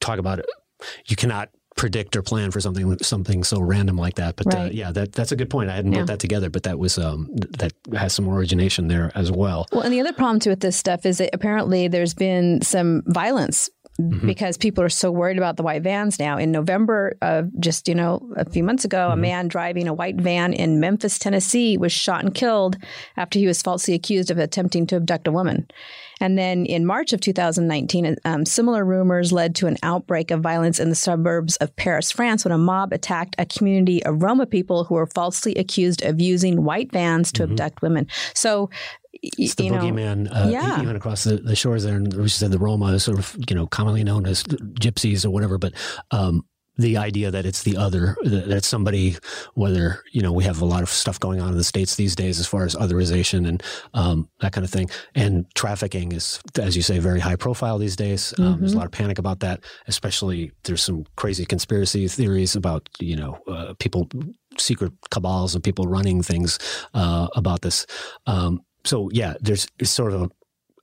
talk 0.00 0.18
about 0.18 0.38
it. 0.38 0.46
You 1.06 1.16
cannot 1.16 1.48
predict 1.76 2.14
or 2.14 2.22
plan 2.22 2.50
for 2.50 2.60
something 2.60 2.98
something 2.98 3.42
so 3.42 3.60
random 3.60 3.96
like 3.96 4.14
that. 4.16 4.36
But 4.36 4.46
right. 4.46 4.66
uh, 4.66 4.70
yeah, 4.70 4.92
that 4.92 5.12
that's 5.12 5.32
a 5.32 5.36
good 5.36 5.50
point. 5.50 5.70
I 5.70 5.76
hadn't 5.76 5.92
yeah. 5.92 6.00
put 6.00 6.06
that 6.08 6.20
together, 6.20 6.50
but 6.50 6.64
that 6.64 6.78
was 6.78 6.98
um, 6.98 7.28
that 7.58 7.72
has 7.94 8.12
some 8.12 8.28
origination 8.28 8.88
there 8.88 9.10
as 9.14 9.32
well. 9.32 9.66
Well, 9.72 9.82
and 9.82 9.92
the 9.92 10.00
other 10.00 10.12
problem 10.12 10.40
too 10.40 10.50
with 10.50 10.60
this 10.60 10.76
stuff 10.76 11.06
is 11.06 11.18
that 11.18 11.30
apparently 11.32 11.88
there's 11.88 12.14
been 12.14 12.60
some 12.62 13.02
violence 13.06 13.70
Mm-hmm. 14.00 14.26
because 14.26 14.56
people 14.56 14.82
are 14.82 14.88
so 14.88 15.12
worried 15.12 15.38
about 15.38 15.56
the 15.56 15.62
white 15.62 15.84
vans 15.84 16.18
now. 16.18 16.36
In 16.36 16.50
November 16.50 17.16
of 17.22 17.48
just, 17.60 17.86
you 17.86 17.94
know, 17.94 18.28
a 18.36 18.44
few 18.44 18.64
months 18.64 18.84
ago, 18.84 18.98
mm-hmm. 18.98 19.18
a 19.20 19.22
man 19.22 19.46
driving 19.46 19.86
a 19.86 19.94
white 19.94 20.16
van 20.16 20.52
in 20.52 20.80
Memphis, 20.80 21.16
Tennessee 21.16 21.78
was 21.78 21.92
shot 21.92 22.24
and 22.24 22.34
killed 22.34 22.76
after 23.16 23.38
he 23.38 23.46
was 23.46 23.62
falsely 23.62 23.94
accused 23.94 24.32
of 24.32 24.38
attempting 24.38 24.88
to 24.88 24.96
abduct 24.96 25.28
a 25.28 25.32
woman. 25.32 25.68
And 26.20 26.36
then 26.36 26.66
in 26.66 26.86
March 26.86 27.12
of 27.12 27.20
2019, 27.20 28.16
um, 28.24 28.44
similar 28.44 28.84
rumors 28.84 29.32
led 29.32 29.54
to 29.56 29.68
an 29.68 29.76
outbreak 29.84 30.32
of 30.32 30.40
violence 30.40 30.80
in 30.80 30.88
the 30.88 30.96
suburbs 30.96 31.56
of 31.58 31.76
Paris, 31.76 32.10
France, 32.10 32.44
when 32.44 32.50
a 32.50 32.58
mob 32.58 32.92
attacked 32.92 33.36
a 33.38 33.46
community 33.46 34.04
of 34.04 34.24
Roma 34.24 34.46
people 34.46 34.82
who 34.82 34.96
were 34.96 35.06
falsely 35.06 35.54
accused 35.54 36.02
of 36.02 36.20
using 36.20 36.64
white 36.64 36.90
vans 36.90 37.30
to 37.30 37.44
mm-hmm. 37.44 37.52
abduct 37.52 37.80
women. 37.80 38.08
So 38.34 38.70
it's 39.38 39.54
the 39.54 39.68
boogeyman, 39.68 40.28
uh, 40.30 40.48
yeah. 40.48 40.82
even 40.82 40.96
across 40.96 41.24
the, 41.24 41.36
the 41.36 41.56
shores 41.56 41.84
there. 41.84 41.96
And 41.96 42.12
we 42.14 42.28
said 42.28 42.50
the 42.50 42.58
Roma 42.58 42.86
is 42.86 43.04
sort 43.04 43.18
of, 43.18 43.36
you 43.48 43.56
know, 43.56 43.66
commonly 43.66 44.04
known 44.04 44.26
as 44.26 44.42
gypsies 44.44 45.24
or 45.24 45.30
whatever. 45.30 45.58
But 45.58 45.72
um, 46.10 46.44
the 46.76 46.96
idea 46.96 47.30
that 47.30 47.46
it's 47.46 47.62
the 47.62 47.76
other, 47.76 48.16
that 48.24 48.50
it's 48.50 48.66
somebody, 48.66 49.16
whether, 49.54 50.02
you 50.12 50.20
know, 50.20 50.32
we 50.32 50.42
have 50.42 50.60
a 50.60 50.64
lot 50.64 50.82
of 50.82 50.88
stuff 50.88 51.20
going 51.20 51.40
on 51.40 51.52
in 51.52 51.56
the 51.56 51.62
States 51.62 51.94
these 51.94 52.16
days 52.16 52.40
as 52.40 52.48
far 52.48 52.64
as 52.64 52.74
otherization 52.74 53.46
and 53.46 53.62
um, 53.94 54.28
that 54.40 54.52
kind 54.52 54.64
of 54.64 54.70
thing. 54.70 54.90
And 55.14 55.46
trafficking 55.54 56.10
is, 56.10 56.40
as 56.60 56.74
you 56.74 56.82
say, 56.82 56.98
very 56.98 57.20
high 57.20 57.36
profile 57.36 57.78
these 57.78 57.94
days. 57.94 58.34
Um, 58.38 58.44
mm-hmm. 58.44 58.60
There's 58.60 58.74
a 58.74 58.76
lot 58.76 58.86
of 58.86 58.92
panic 58.92 59.20
about 59.20 59.38
that, 59.40 59.62
especially 59.86 60.50
there's 60.64 60.82
some 60.82 61.06
crazy 61.14 61.46
conspiracy 61.46 62.08
theories 62.08 62.56
about, 62.56 62.88
you 62.98 63.14
know, 63.14 63.38
uh, 63.46 63.74
people, 63.78 64.08
secret 64.58 64.92
cabals 65.12 65.54
and 65.54 65.62
people 65.62 65.86
running 65.86 66.22
things 66.22 66.58
uh, 66.92 67.28
about 67.36 67.62
this. 67.62 67.86
Um, 68.26 68.62
so 68.84 69.08
yeah, 69.12 69.34
there's 69.40 69.66
sort 69.82 70.12
of 70.12 70.22
a 70.22 70.30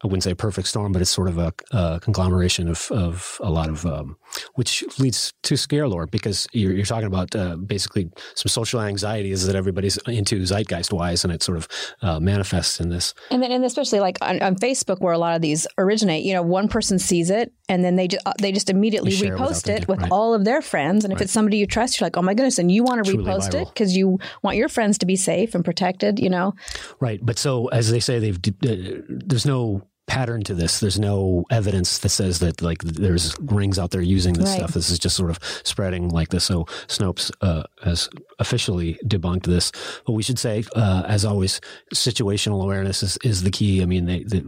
I 0.04 0.08
wouldn't 0.08 0.24
say 0.24 0.32
a 0.32 0.36
perfect 0.36 0.68
storm, 0.68 0.92
but 0.92 1.02
it's 1.02 1.12
sort 1.12 1.28
of 1.28 1.38
a, 1.38 1.54
a 1.72 2.00
conglomeration 2.02 2.68
of, 2.68 2.92
of 2.92 3.38
a 3.42 3.50
lot 3.50 3.70
of, 3.70 3.86
um, 3.86 4.18
which 4.56 4.84
leads 5.00 5.34
to 5.44 5.56
scare 5.56 5.88
lore 5.88 6.08
because 6.08 6.48
you're, 6.54 6.74
you're 6.74 6.86
talking 6.86 7.08
about 7.08 7.36
uh, 7.36 7.56
basically 7.56 8.10
some 8.36 8.50
social 8.50 8.82
anxieties 8.82 9.46
that 9.46 9.56
everybody's 9.56 9.98
into 10.08 10.44
zeitgeist 10.46 10.92
wise, 10.92 11.24
and 11.24 11.32
it 11.32 11.44
sort 11.44 11.58
of 11.58 11.68
uh, 12.02 12.20
manifests 12.20 12.80
in 12.80 12.90
this. 12.90 13.14
And 13.30 13.44
then, 13.44 13.52
and 13.52 13.64
especially 13.64 14.00
like 14.00 14.18
on, 14.22 14.42
on, 14.42 14.56
Facebook, 14.56 15.02
where 15.02 15.14
a 15.14 15.18
lot 15.18 15.36
of 15.36 15.42
these 15.42 15.68
originate, 15.78 16.24
you 16.24 16.34
know, 16.34 16.42
one 16.42 16.68
person 16.68 17.00
sees 17.00 17.30
it 17.30 17.54
and 17.72 17.86
then 17.86 17.96
they 17.96 18.08
just 18.08 18.26
uh, 18.26 18.34
they 18.40 18.52
just 18.52 18.70
immediately 18.70 19.12
repost 19.12 19.70
it 19.70 19.88
with 19.88 20.02
right. 20.02 20.12
all 20.12 20.34
of 20.34 20.44
their 20.44 20.62
friends, 20.62 21.06
and 21.06 21.14
if 21.14 21.22
it's 21.22 21.32
somebody 21.32 21.58
you 21.58 21.66
trust, 21.66 22.00
you're 22.00 22.06
like, 22.06 22.18
oh 22.18 22.22
my 22.22 22.34
goodness, 22.34 22.60
and 22.60 22.70
you 22.72 22.84
want 22.84 23.04
to 23.06 23.12
repost 23.12 23.52
viral. 23.52 23.62
it 23.62 23.68
because 23.70 23.96
you 23.96 24.20
want 24.44 24.58
your 24.58 24.68
friends 24.68 24.98
to 24.98 25.06
be 25.06 25.16
safe 25.16 25.56
and 25.56 25.64
protected, 25.64 26.20
you 26.20 26.30
know. 26.30 26.54
Right, 27.00 27.20
but 27.24 27.40
so 27.40 27.68
as 27.68 27.90
they 27.90 28.02
say, 28.02 28.20
they've 28.20 28.38
uh, 28.38 29.02
there's 29.08 29.46
no 29.46 29.84
pattern 30.08 30.44
to 30.44 30.54
this. 30.54 30.80
There's 30.80 31.00
no 31.00 31.46
evidence 31.50 32.00
that 32.00 32.10
says 32.10 32.40
that 32.40 32.62
like 32.62 32.80
there's 32.84 33.36
rings 33.40 33.80
out 33.80 33.92
there 33.92 34.02
using 34.02 34.34
this 34.34 34.50
right. 34.50 34.58
stuff. 34.58 34.74
This 34.74 34.90
is 34.90 35.00
just 35.00 35.16
sort 35.16 35.30
of 35.30 35.40
spreading 35.64 36.10
like 36.10 36.30
this. 36.30 36.44
So 36.44 36.66
Snopes 36.88 37.32
uh, 37.42 37.64
has 37.84 38.10
officially 38.40 39.00
debunked 39.06 39.44
this. 39.44 39.72
But 40.06 40.14
we 40.14 40.24
should 40.24 40.40
say, 40.40 40.64
uh, 40.76 41.04
as 41.08 41.24
always, 41.26 41.62
situational 41.94 42.64
awareness 42.64 43.04
is, 43.04 43.18
is 43.24 43.44
the 43.44 43.52
key. 43.52 43.82
I 43.82 43.86
mean, 43.86 44.06
they, 44.06 44.24
they, 44.24 44.44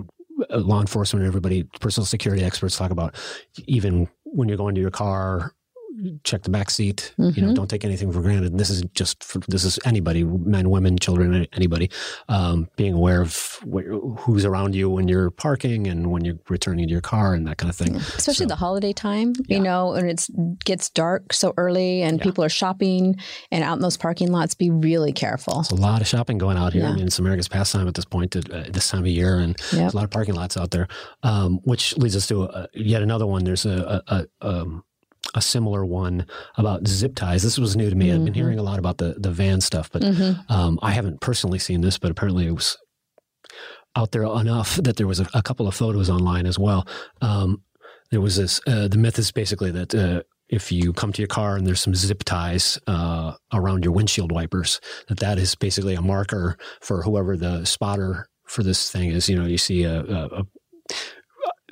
uh, 0.50 0.58
law 0.58 0.82
enforcement, 0.82 1.26
everybody, 1.26 1.64
personal 1.80 2.06
security 2.06 2.44
experts 2.44 2.78
talk 2.78 2.92
about 2.92 3.16
even 3.66 4.10
when 4.26 4.48
you're 4.48 4.58
going 4.58 4.76
to 4.76 4.82
your 4.82 4.92
car 4.92 5.54
check 6.24 6.44
the 6.44 6.50
back 6.50 6.70
seat. 6.70 7.14
Mm-hmm. 7.20 7.40
You 7.40 7.48
know, 7.48 7.54
don't 7.54 7.70
take 7.70 7.86
anything 7.86 8.12
for 8.12 8.22
granted. 8.22 8.52
And 8.52 8.60
this 8.60 8.70
is 8.70 8.84
just 8.94 9.24
for, 9.24 9.40
this 9.48 9.64
is 9.64 9.80
anybody, 9.86 10.24
men, 10.24 10.70
women, 10.70 10.98
children, 10.98 11.48
anybody, 11.54 11.90
um, 12.30 12.70
being 12.76 12.94
aware 12.94 13.22
of 13.22 13.60
who's 14.20 14.46
around 14.46 14.76
you 14.76 14.90
when 14.90 15.08
you're 15.08 15.32
parking 15.32 15.88
and 15.88 16.12
when 16.12 16.26
you're 16.26 16.40
returning 16.50 16.88
to 16.88 16.92
your 16.92 17.02
car 17.02 17.34
and 17.34 17.48
that 17.48 17.58
kind 17.58 17.70
of 17.70 17.76
thing. 17.76 17.96
Especially 17.96 18.46
so, 18.46 18.48
the 18.48 18.56
holiday 18.56 18.94
time, 18.94 19.34
yeah. 19.48 19.58
you 19.58 19.64
know, 19.64 19.94
and 19.94 20.10
it 20.10 20.28
gets 20.66 20.90
dark 20.90 21.34
so 21.34 21.54
early 21.58 22.02
and 22.02 22.18
yeah. 22.18 22.24
people 22.24 22.44
are 22.44 22.50
shopping 22.50 23.16
and 23.52 23.64
out 23.64 23.76
in 23.76 23.82
those 23.82 23.98
parking 23.98 24.32
lots. 24.32 24.54
Be 24.56 24.70
really 24.70 25.14
careful. 25.14 25.56
There's 25.56 25.72
a 25.72 25.76
lot 25.76 26.02
of 26.02 26.08
shopping 26.08 26.38
going 26.38 26.58
out 26.58 26.74
here. 26.74 26.84
Yeah. 26.84 26.92
I 26.92 26.96
mean, 26.96 27.08
it's 27.08 27.20
America's 27.20 27.48
pastime 27.48 27.88
at 27.88 27.94
this 27.94 28.06
point, 28.06 28.36
uh, 28.36 28.66
this 28.70 28.90
time 28.90 29.02
of 29.02 29.08
year, 29.08 29.38
and 29.38 29.50
yep. 29.50 29.72
there's 29.72 29.94
a 29.94 29.96
lot 29.96 30.06
of 30.06 30.12
parking 30.12 30.36
lots 30.36 30.58
out 30.58 30.72
there. 30.72 30.88
Um, 31.24 31.60
which 31.64 31.98
leads 31.98 32.16
us 32.16 32.28
to 32.28 32.44
a, 32.44 32.68
yet 32.74 33.02
another 33.02 33.26
one. 33.26 33.44
There's 33.44 33.66
a, 33.66 34.04
a, 34.08 34.26
a 34.42 34.48
um, 34.48 34.84
a 35.36 35.42
similar 35.42 35.86
one 35.86 36.26
about 36.58 36.88
zip 36.88 37.16
ties. 37.16 37.44
This 37.44 37.58
was 37.58 37.76
new 37.76 37.90
to 37.90 37.96
me. 37.96 38.08
Mm-hmm. 38.08 38.16
I've 38.16 38.26
been 38.26 38.34
hearing 38.34 38.60
a 38.60 38.64
lot 38.64 38.80
about 38.80 38.98
the 38.98 39.16
the 39.18 39.32
van 39.32 39.62
stuff, 39.62 39.90
but 39.92 40.02
mm-hmm. 40.02 40.52
um, 40.52 40.80
I 40.82 40.92
haven't 40.92 41.22
personally 41.22 41.60
seen 41.60 41.82
this. 41.82 41.98
But 41.98 42.12
apparently, 42.12 42.48
it 42.48 42.52
was 42.52 42.78
out 43.96 44.12
there 44.12 44.24
enough 44.24 44.76
that 44.78 44.98
there 44.98 45.08
was 45.08 45.20
a, 45.20 45.28
a 45.34 45.42
couple 45.42 45.68
of 45.68 45.76
photos 45.76 46.10
online 46.10 46.46
as 46.46 46.58
well. 46.60 46.88
Um, 47.22 47.64
there 48.12 48.22
was 48.22 48.38
this. 48.38 48.62
Uh, 48.68 48.88
the 48.88 48.98
myth 48.98 49.20
is 49.20 49.32
basically 49.32 49.72
that. 49.72 49.94
Uh, 49.94 50.24
if 50.50 50.72
you 50.72 50.94
come 50.94 51.12
to 51.12 51.22
your 51.22 51.28
car 51.28 51.56
and 51.56 51.66
there's 51.66 51.82
some 51.82 51.96
zip 51.96 52.24
ties 52.26 52.78
uh, 52.86 53.34
around 53.54 53.84
your 53.84 53.94
windshield 53.94 54.32
wipers, 54.32 54.80
that 55.08 55.20
that 55.20 55.40
is 55.40 55.56
basically 55.56 55.96
a 55.96 56.02
marker 56.02 56.58
for 56.80 57.02
whoever 57.02 57.36
the 57.36 57.66
spotter 57.66 58.28
for 58.46 58.62
this 58.62 58.92
thing 58.92 59.10
is. 59.10 59.28
You 59.28 59.40
know, 59.40 59.46
you 59.46 59.58
see 59.58 59.84
a, 59.84 60.02
a, 60.02 60.44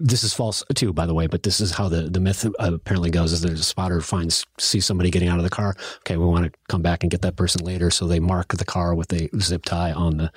this 0.04 0.24
is 0.24 0.34
false 0.34 0.64
too, 0.74 0.94
by 0.94 1.06
the 1.06 1.14
way, 1.14 1.28
but 1.28 1.44
this 1.44 1.62
is 1.62 1.72
how 1.72 1.88
the, 1.88 2.04
the 2.04 2.20
myth 2.20 2.46
apparently 2.60 3.10
goes 3.10 3.32
is 3.32 3.42
there's 3.42 3.60
a 3.60 3.64
spotter 3.64 4.02
finds, 4.02 4.46
sees 4.58 4.86
somebody 4.86 5.10
getting 5.10 5.30
out 5.30 5.38
of 5.38 5.44
the 5.44 5.50
car. 5.50 5.76
Okay. 6.00 6.18
We 6.18 6.26
want 6.26 6.46
to 6.46 6.52
come 6.68 6.82
back 6.82 7.04
and 7.04 7.12
get 7.12 7.22
that 7.22 7.36
person 7.36 7.64
later. 7.64 7.92
So 7.92 8.08
they 8.08 8.20
mark 8.20 8.50
the 8.56 8.66
car 8.66 8.96
with 8.96 9.14
a 9.14 9.30
zip 9.40 9.66
tie 9.66 9.92
on 9.92 10.18
the, 10.18 10.32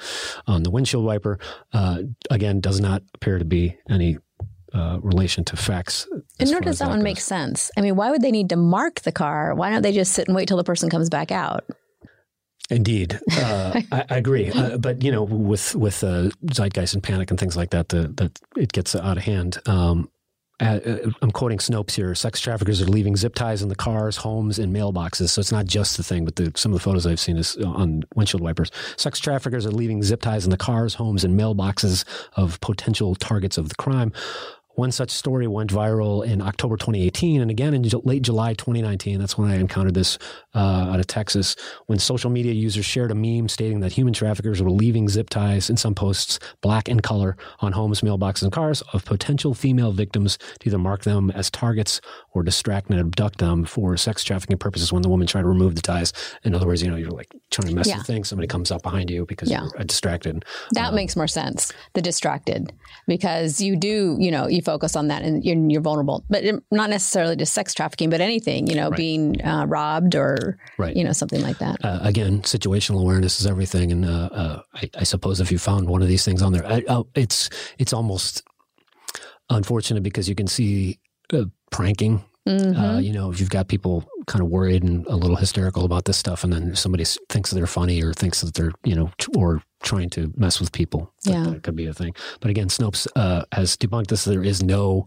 on 0.47 0.63
the 0.63 0.71
windshield 0.71 1.05
wiper. 1.05 1.39
Uh, 1.73 2.03
again, 2.31 2.61
does 2.61 2.81
not 2.81 3.03
appear 3.15 3.39
to 3.39 3.45
be 3.45 3.77
any 3.89 4.19
uh, 4.73 4.99
relation 5.03 5.45
to 5.45 5.57
facts. 5.57 6.07
And 6.41 6.51
nor 6.51 6.61
does 6.61 6.79
that, 6.79 6.87
that 6.87 6.91
one 6.91 6.99
goes. 6.99 7.05
make 7.05 7.21
sense. 7.21 7.71
I 7.77 7.81
mean, 7.81 7.97
why 7.97 8.11
would 8.11 8.23
they 8.23 8.33
need 8.33 8.49
to 8.51 8.57
mark 8.57 9.01
the 9.01 9.13
car? 9.13 9.55
Why 9.55 9.71
don't 9.71 9.83
they 9.83 9.93
just 9.93 10.13
sit 10.13 10.27
and 10.27 10.37
wait 10.37 10.49
till 10.49 10.57
the 10.57 10.65
person 10.65 10.91
comes 10.91 11.09
back 11.09 11.31
out? 11.31 11.65
Indeed, 12.75 13.21
uh, 13.33 13.81
I, 13.93 14.05
I, 14.11 14.17
agree. 14.17 14.51
Uh, 14.51 14.79
but 14.79 15.03
you 15.03 15.13
know, 15.13 15.23
with 15.23 15.77
with 15.77 16.03
uh, 16.03 16.31
zeitgeist 16.53 16.95
and 16.95 17.03
panic 17.03 17.31
and 17.31 17.39
things 17.39 17.57
like 17.57 17.71
that, 17.71 17.89
that 17.91 18.41
it 18.57 18.73
gets 18.73 18.97
out 18.97 19.17
of 19.17 19.23
hand. 19.23 19.59
Um, 19.67 20.11
uh, 20.61 20.79
I'm 21.21 21.31
quoting 21.33 21.59
Snopes 21.59 21.93
here. 21.93 22.15
Sex 22.15 22.41
traffickers 22.41 22.81
are 22.81 22.87
leaving 22.87 23.17
zip 23.17 23.35
ties 23.35 23.63
in 23.63 23.69
the 23.69 23.75
cars, 23.75 24.17
homes, 24.17 24.59
and 24.59 24.75
mailboxes. 24.75 25.31
So 25.31 25.41
it's 25.41 25.51
not 25.51 25.67
just 25.67 25.97
the 25.97 26.05
thing, 26.05 26.25
but 26.25 26.37
the, 26.37 26.53
some 26.55 26.73
of 26.73 26.79
the 26.79 26.83
photos 26.83 27.07
I've 27.07 27.19
seen 27.19 27.37
is 27.37 27.57
on 27.57 28.05
windshield 28.15 28.41
wipers. 28.41 28.71
Sex 28.97 29.19
traffickers 29.19 29.67
are 29.67 29.73
leaving 29.73 30.03
zip 30.03 30.23
ties 30.23 30.45
in 30.45 30.51
the 30.51 30.57
cars, 30.57 30.95
homes, 30.95 31.25
and 31.25 31.39
mailboxes 31.39 32.05
of 32.35 32.61
potential 32.61 33.17
targets 33.17 33.59
of 33.59 33.69
the 33.69 33.75
crime. 33.75 34.13
One 34.75 34.91
such 34.91 35.11
story 35.11 35.47
went 35.47 35.71
viral 35.71 36.27
in 36.27 36.41
October 36.41 36.77
2018 36.77 37.41
and 37.41 37.51
again 37.51 37.75
in 37.75 37.83
late 38.03 38.23
July 38.23 38.55
2019. 38.55 39.21
That's 39.21 39.39
when 39.39 39.49
I 39.49 39.57
encountered 39.57 39.95
this 39.95 40.19
uh, 40.53 40.89
out 40.91 40.99
of 40.99 41.07
Texas 41.07 41.55
when 41.87 42.01
social 42.01 42.29
media 42.29 42.53
users 42.53 42.85
shared 42.85 43.13
a 43.13 43.15
meme 43.15 43.49
stating 43.49 43.81
that 43.81 43.93
human 43.93 44.13
traffickers 44.13 44.61
were 44.61 44.71
leaving 44.71 45.09
zip 45.09 45.31
ties 45.31 45.71
in 45.71 45.77
some 45.77 45.95
posts, 45.95 46.41
black 46.61 46.89
in 46.89 47.01
color, 47.01 47.37
on 47.61 47.71
homes, 47.73 48.01
mailboxes, 48.01 48.43
and 48.43 48.53
cars 48.53 48.83
of 48.93 49.05
potential 49.05 49.55
female 49.55 49.93
victims 49.93 50.39
to 50.59 50.69
either 50.69 50.79
mark 50.79 51.05
them 51.05 51.31
as 51.31 51.51
targets 51.51 52.01
or 52.33 52.43
distract 52.43 52.91
and 52.91 52.99
abduct 52.99 53.39
them 53.39 53.65
for 53.65 53.97
sex 53.97 54.25
trafficking 54.25 54.59
purposes 54.59 54.93
when 54.93 55.03
the 55.03 55.09
woman 55.09 55.27
tried 55.27 55.43
to 55.43 55.49
remove 55.49 55.77
the 55.77 55.83
ties. 55.83 56.13
In 56.43 56.53
other 56.53 56.67
words, 56.67 56.83
you 56.83 56.91
know, 56.91 56.97
you're 56.97 57.11
like 57.11 57.33
trying 57.51 57.69
to 57.69 57.75
mess 57.75 57.87
yeah. 57.87 57.99
with 57.99 58.07
things, 58.07 58.29
somebody 58.29 58.49
comes 58.49 58.73
up 58.73 58.83
behind 58.83 59.09
you 59.09 59.25
because 59.25 59.51
yeah. 59.51 59.63
you're 59.63 59.85
distracted. 59.85 60.45
That 60.73 60.89
um, 60.89 60.95
makes 60.97 61.15
more 61.15 61.29
sense, 61.29 61.73
the 61.93 62.03
distracted, 62.03 62.73
because 63.07 63.61
you 63.61 63.77
do, 63.77 64.17
you 64.19 64.33
know, 64.33 64.49
you 64.49 64.64
focus 64.65 64.97
on 64.97 65.09
that 65.09 65.23
and 65.23 65.45
you're, 65.45 65.57
you're 65.57 65.81
vulnerable, 65.81 66.25
but 66.29 66.45
not 66.71 66.91
necessarily 66.91 67.37
to 67.37 67.47
sex 67.47 67.75
trafficking, 67.75 68.11
but 68.11 68.21
anything, 68.21 68.67
you 68.67 68.75
know, 68.75 68.89
right. 68.89 68.97
being 68.97 69.45
uh, 69.45 69.67
robbed 69.67 70.15
or, 70.15 70.59
right. 70.79 70.97
you 70.97 71.05
know, 71.05 71.13
something 71.13 71.43
like 71.43 71.59
that. 71.59 71.85
Uh, 71.85 71.99
again, 72.03 72.43
situational 72.43 73.01
awareness 73.01 73.41
is 73.41 73.47
everything. 73.47 73.93
And 73.93 74.05
uh, 74.05 74.29
uh 74.33 74.63
I, 74.75 74.91
I, 74.99 75.05
suppose 75.05 75.41
if 75.41 75.53
you 75.53 75.59
found 75.59 75.89
one 75.89 76.03
of 76.03 76.09
these 76.09 76.25
things 76.25 76.43
on 76.43 76.53
there, 76.53 76.67
I, 76.67 76.83
oh, 76.89 77.07
it's, 77.15 77.51
it's 77.79 77.93
almost 77.93 78.43
unfortunate 79.51 80.03
because 80.03 80.29
you 80.29 80.35
can 80.35 80.47
see 80.47 80.99
uh, 81.33 81.45
pranking 81.71 82.25
Mm-hmm. 82.49 82.79
Uh, 82.79 82.99
you 82.99 83.13
know, 83.13 83.31
if 83.31 83.41
you've 83.41 83.51
got 83.51 83.69
people 83.69 84.05
kind 84.27 84.43
of 84.43 84.51
worried 84.51 84.83
and 84.83 85.07
a 85.07 85.17
little 85.17 85.37
hysterical 85.37 85.85
about 85.85 86.05
this 86.05 86.19
stuff, 86.19 86.45
and 86.45 86.53
then 86.53 86.75
somebody 86.75 87.05
thinks 87.31 87.51
they're 87.51 87.67
funny 87.67 88.03
or 88.03 88.13
thinks 88.13 88.43
that 88.43 88.55
they're, 88.55 88.73
you 88.85 88.95
know, 88.95 89.11
or 89.35 89.63
trying 89.85 90.11
to 90.11 90.33
mess 90.37 90.61
with 90.61 90.73
people, 90.73 91.13
yeah, 91.25 91.45
that, 91.45 91.63
could 91.63 91.77
be 91.77 91.87
a 91.87 91.95
thing. 91.95 92.15
But 92.41 92.51
again, 92.51 92.69
Snopes 92.69 93.07
uh, 93.15 93.45
has 93.53 93.77
debunked 93.77 94.09
this. 94.09 94.25
There 94.25 94.43
is 94.43 94.63
no 94.63 95.07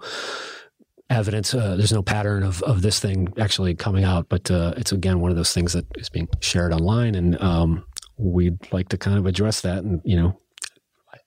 evidence. 1.10 1.54
Uh, 1.54 1.76
there's 1.76 1.94
no 1.94 2.04
pattern 2.04 2.44
of, 2.44 2.64
of 2.64 2.82
this 2.82 3.00
thing 3.00 3.34
actually 3.40 3.76
coming 3.76 4.04
out, 4.04 4.30
but 4.30 4.50
uh, 4.50 4.74
it's 4.78 4.92
again 4.92 5.20
one 5.20 5.32
of 5.32 5.38
those 5.38 5.54
things 5.54 5.74
that 5.74 5.86
is 5.96 6.10
being 6.10 6.28
shared 6.40 6.74
online, 6.74 7.16
and 7.16 7.42
um, 7.42 7.86
we'd 8.18 8.72
like 8.72 8.90
to 8.90 8.98
kind 8.98 9.18
of 9.18 9.26
address 9.26 9.62
that. 9.62 9.84
And 9.84 10.02
you 10.06 10.16
know, 10.16 10.38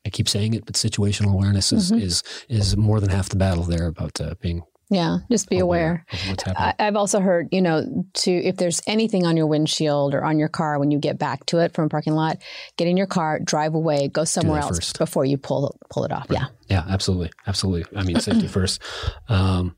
I 0.04 0.10
keep 0.10 0.28
saying 0.28 0.54
it, 0.54 0.64
but 0.64 0.74
situational 0.74 1.32
awareness 1.32 1.72
is 1.72 1.90
mm-hmm. 1.90 2.00
is 2.00 2.22
is 2.48 2.76
more 2.76 3.00
than 3.00 3.10
half 3.10 3.28
the 3.28 3.36
battle 3.36 3.64
there 3.64 3.86
about 3.86 4.20
uh, 4.20 4.34
being 4.40 4.62
yeah, 4.90 5.18
just 5.30 5.48
be 5.48 5.60
aware. 5.60 6.04
aware. 6.28 6.74
I, 6.78 6.82
have 6.82 6.96
also 6.96 7.20
heard, 7.20 7.48
you 7.52 7.62
know, 7.62 8.04
to 8.14 8.30
if 8.30 8.56
there's 8.56 8.82
anything 8.88 9.24
on 9.24 9.36
your 9.36 9.46
windshield 9.46 10.14
or 10.14 10.24
on 10.24 10.38
your 10.38 10.48
car 10.48 10.80
when 10.80 10.90
you 10.90 10.98
get 10.98 11.16
back 11.16 11.46
to 11.46 11.58
it 11.58 11.72
from 11.72 11.84
a 11.84 11.88
parking 11.88 12.14
lot, 12.14 12.38
get 12.76 12.88
in 12.88 12.96
your 12.96 13.06
car, 13.06 13.38
drive 13.38 13.74
away, 13.74 14.08
go 14.08 14.24
somewhere 14.24 14.60
else 14.60 14.78
first. 14.78 14.98
before 14.98 15.24
you 15.24 15.38
pull 15.38 15.76
pull 15.90 16.04
it 16.04 16.10
off. 16.10 16.28
Right. 16.28 16.40
Yeah, 16.40 16.46
yeah, 16.68 16.84
absolutely, 16.92 17.30
absolutely. 17.46 17.98
I 17.98 18.02
mean, 18.02 18.18
safety 18.18 18.48
first. 18.48 18.82
Um, 19.28 19.76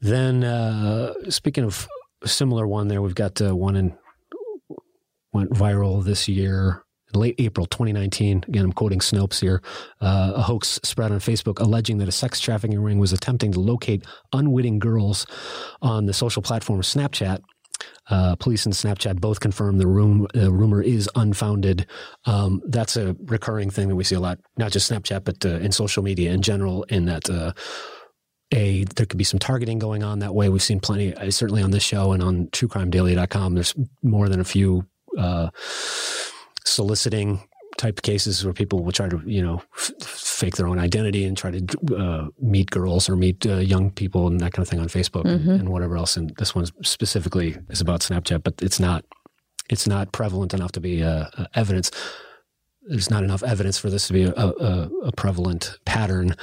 then, 0.00 0.42
uh, 0.42 1.12
speaking 1.28 1.64
of 1.64 1.86
similar 2.24 2.66
one, 2.66 2.88
there 2.88 3.02
we've 3.02 3.14
got 3.14 3.42
uh, 3.42 3.54
one 3.54 3.76
in 3.76 3.94
went 5.32 5.50
viral 5.50 6.02
this 6.02 6.28
year 6.28 6.82
late 7.14 7.34
April 7.38 7.66
2019. 7.66 8.44
Again, 8.48 8.64
I'm 8.64 8.72
quoting 8.72 9.00
Snopes 9.00 9.40
here. 9.40 9.62
Uh, 10.00 10.32
a 10.36 10.42
hoax 10.42 10.80
spread 10.82 11.12
on 11.12 11.18
Facebook 11.18 11.60
alleging 11.60 11.98
that 11.98 12.08
a 12.08 12.12
sex 12.12 12.40
trafficking 12.40 12.80
ring 12.80 12.98
was 12.98 13.12
attempting 13.12 13.52
to 13.52 13.60
locate 13.60 14.04
unwitting 14.32 14.78
girls 14.78 15.26
on 15.82 16.06
the 16.06 16.12
social 16.12 16.42
platform 16.42 16.82
Snapchat. 16.82 17.40
Uh, 18.08 18.34
police 18.36 18.66
and 18.66 18.74
Snapchat 18.74 19.20
both 19.20 19.40
confirm 19.40 19.78
the 19.78 19.86
room, 19.86 20.26
uh, 20.36 20.52
rumor 20.52 20.82
is 20.82 21.08
unfounded. 21.14 21.86
Um, 22.24 22.60
that's 22.66 22.96
a 22.96 23.16
recurring 23.24 23.70
thing 23.70 23.88
that 23.88 23.96
we 23.96 24.04
see 24.04 24.16
a 24.16 24.20
lot, 24.20 24.38
not 24.56 24.72
just 24.72 24.90
Snapchat, 24.90 25.24
but 25.24 25.44
uh, 25.46 25.58
in 25.60 25.72
social 25.72 26.02
media 26.02 26.32
in 26.32 26.42
general. 26.42 26.82
In 26.84 27.04
that, 27.06 27.30
uh, 27.30 27.52
a 28.52 28.84
there 28.96 29.06
could 29.06 29.18
be 29.18 29.24
some 29.24 29.38
targeting 29.38 29.78
going 29.78 30.02
on 30.02 30.18
that 30.18 30.34
way. 30.34 30.48
We've 30.48 30.62
seen 30.62 30.80
plenty, 30.80 31.14
uh, 31.14 31.30
certainly 31.30 31.62
on 31.62 31.70
this 31.70 31.84
show 31.84 32.12
and 32.12 32.22
on 32.22 32.48
TrueCrimeDaily.com. 32.48 33.54
There's 33.54 33.74
more 34.02 34.28
than 34.28 34.40
a 34.40 34.44
few 34.44 34.86
soliciting 36.64 37.40
type 37.76 38.02
cases 38.02 38.44
where 38.44 38.52
people 38.52 38.84
will 38.84 38.92
try 38.92 39.08
to, 39.08 39.22
you 39.24 39.42
know, 39.42 39.62
f- 39.76 39.92
fake 40.02 40.56
their 40.56 40.66
own 40.66 40.78
identity 40.78 41.24
and 41.24 41.36
try 41.36 41.50
to 41.50 41.96
uh, 41.96 42.28
meet 42.38 42.70
girls 42.70 43.08
or 43.08 43.16
meet 43.16 43.46
uh, 43.46 43.56
young 43.56 43.90
people 43.90 44.26
and 44.26 44.40
that 44.40 44.52
kind 44.52 44.62
of 44.62 44.68
thing 44.68 44.80
on 44.80 44.88
Facebook 44.88 45.24
mm-hmm. 45.24 45.50
and, 45.50 45.60
and, 45.60 45.68
whatever 45.70 45.96
else. 45.96 46.16
And 46.16 46.30
this 46.36 46.54
one 46.54 46.66
specifically 46.82 47.56
is 47.70 47.80
about 47.80 48.00
Snapchat, 48.00 48.42
but 48.42 48.54
it's 48.60 48.78
not 48.78 49.04
it's 49.70 49.86
not 49.86 50.12
prevalent 50.12 50.52
enough 50.52 50.72
to 50.72 50.80
be 50.80 51.02
uh, 51.02 51.26
uh, 51.38 51.46
evidence. 51.54 51.90
There's 52.82 53.10
not 53.10 53.24
enough 53.24 53.42
evidence 53.42 53.78
for 53.78 53.88
this 53.88 54.08
to 54.08 54.12
be 54.12 54.24
a, 54.24 54.32
a, 54.34 54.90
a, 55.04 55.12
prevalent 55.12 55.78
pattern. 55.84 56.34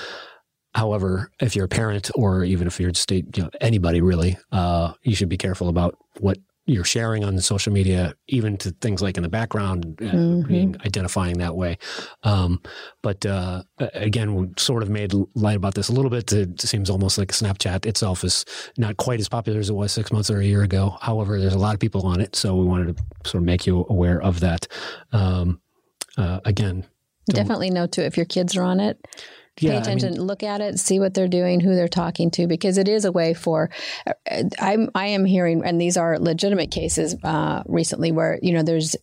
However, 0.73 1.31
if 1.41 1.55
you're 1.55 1.65
a 1.65 1.69
parent 1.69 2.09
or 2.15 2.45
even 2.45 2.67
if 2.67 2.79
you're 2.79 2.91
just 2.91 3.11
you 3.11 3.23
know, 3.37 3.49
anybody 3.59 3.99
really, 3.99 4.37
uh, 4.51 4.93
you 5.03 5.13
should 5.13 5.27
be 5.27 5.37
careful 5.37 5.67
about 5.67 5.97
what 6.19 6.37
you're 6.67 6.83
sharing 6.83 7.23
on 7.23 7.35
the 7.35 7.41
social 7.41 7.71
media, 7.71 8.13
even 8.27 8.57
to 8.57 8.71
things 8.81 9.01
like 9.01 9.15
in 9.15 9.23
the 9.23 9.29
background, 9.29 9.97
uh, 10.01 10.05
mm-hmm. 10.05 10.47
being 10.47 10.75
identifying 10.85 11.37
that 11.37 11.55
way. 11.55 11.77
Um, 12.23 12.61
but 13.01 13.25
uh, 13.25 13.63
again, 13.79 14.35
we 14.35 14.49
sort 14.57 14.83
of 14.83 14.89
made 14.89 15.13
light 15.33 15.55
about 15.55 15.75
this 15.75 15.87
a 15.87 15.93
little 15.93 16.11
bit. 16.11 16.31
It 16.33 16.59
seems 16.59 16.89
almost 16.89 17.17
like 17.17 17.29
Snapchat 17.29 17.85
itself 17.85 18.25
is 18.25 18.43
not 18.77 18.97
quite 18.97 19.21
as 19.21 19.29
popular 19.29 19.59
as 19.59 19.69
it 19.69 19.73
was 19.73 19.93
six 19.93 20.11
months 20.11 20.29
or 20.29 20.39
a 20.39 20.45
year 20.45 20.61
ago. 20.61 20.97
However, 20.99 21.39
there's 21.39 21.53
a 21.53 21.59
lot 21.59 21.73
of 21.73 21.79
people 21.79 22.05
on 22.05 22.19
it, 22.19 22.35
so 22.35 22.55
we 22.55 22.65
wanted 22.65 22.97
to 22.97 23.03
sort 23.29 23.41
of 23.41 23.45
make 23.45 23.65
you 23.65 23.85
aware 23.89 24.21
of 24.21 24.41
that. 24.41 24.67
Um, 25.13 25.61
uh, 26.17 26.41
again, 26.43 26.85
definitely 27.27 27.69
note 27.69 27.93
to 27.93 28.05
if 28.05 28.17
your 28.17 28.25
kids 28.25 28.57
are 28.57 28.63
on 28.63 28.81
it 28.81 28.99
yeah, 29.59 29.71
pay 29.71 29.77
attention, 29.77 30.09
I 30.09 30.17
mean, 30.17 30.21
look 30.21 30.43
at 30.43 30.61
it, 30.61 30.79
see 30.79 30.99
what 30.99 31.13
they're 31.13 31.27
doing, 31.27 31.59
who 31.59 31.75
they're 31.75 31.87
talking 31.87 32.31
to, 32.31 32.47
because 32.47 32.77
it 32.77 32.87
is 32.87 33.05
a 33.05 33.11
way 33.11 33.33
for. 33.33 33.69
I'm 34.59 34.89
I 34.95 35.07
am 35.07 35.25
hearing, 35.25 35.63
and 35.65 35.79
these 35.79 35.97
are 35.97 36.19
legitimate 36.19 36.71
cases 36.71 37.15
uh, 37.23 37.63
recently 37.65 38.11
where 38.11 38.39
you 38.41 38.53
know 38.53 38.63
there's 38.63 38.95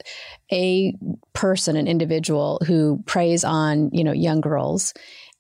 a 0.53 0.95
person, 1.33 1.77
an 1.77 1.89
individual 1.89 2.61
who 2.67 3.03
preys 3.07 3.45
on 3.45 3.91
you 3.93 4.05
know 4.05 4.13
young 4.13 4.41
girls, 4.41 4.95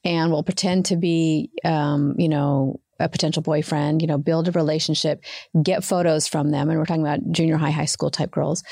and 0.04 0.30
will 0.30 0.42
pretend 0.42 0.87
to 0.87 0.97
be 0.97 1.50
um, 1.64 2.14
you 2.18 2.28
know 2.28 2.80
a 3.00 3.09
potential 3.09 3.42
boyfriend, 3.42 4.02
you 4.02 4.09
know, 4.09 4.18
build 4.18 4.49
a 4.49 4.52
relationship, 4.52 5.23
get 5.62 5.85
photos 5.85 6.28
from 6.28 6.50
them. 6.50 6.71
And 6.71 6.78
we're 6.78 6.87
talking 6.87 7.02
about 7.02 7.30
junior 7.33 7.56
high, 7.56 7.71
high 7.71 7.85
school 7.87 8.11
type 8.11 8.30
girls. 8.30 8.62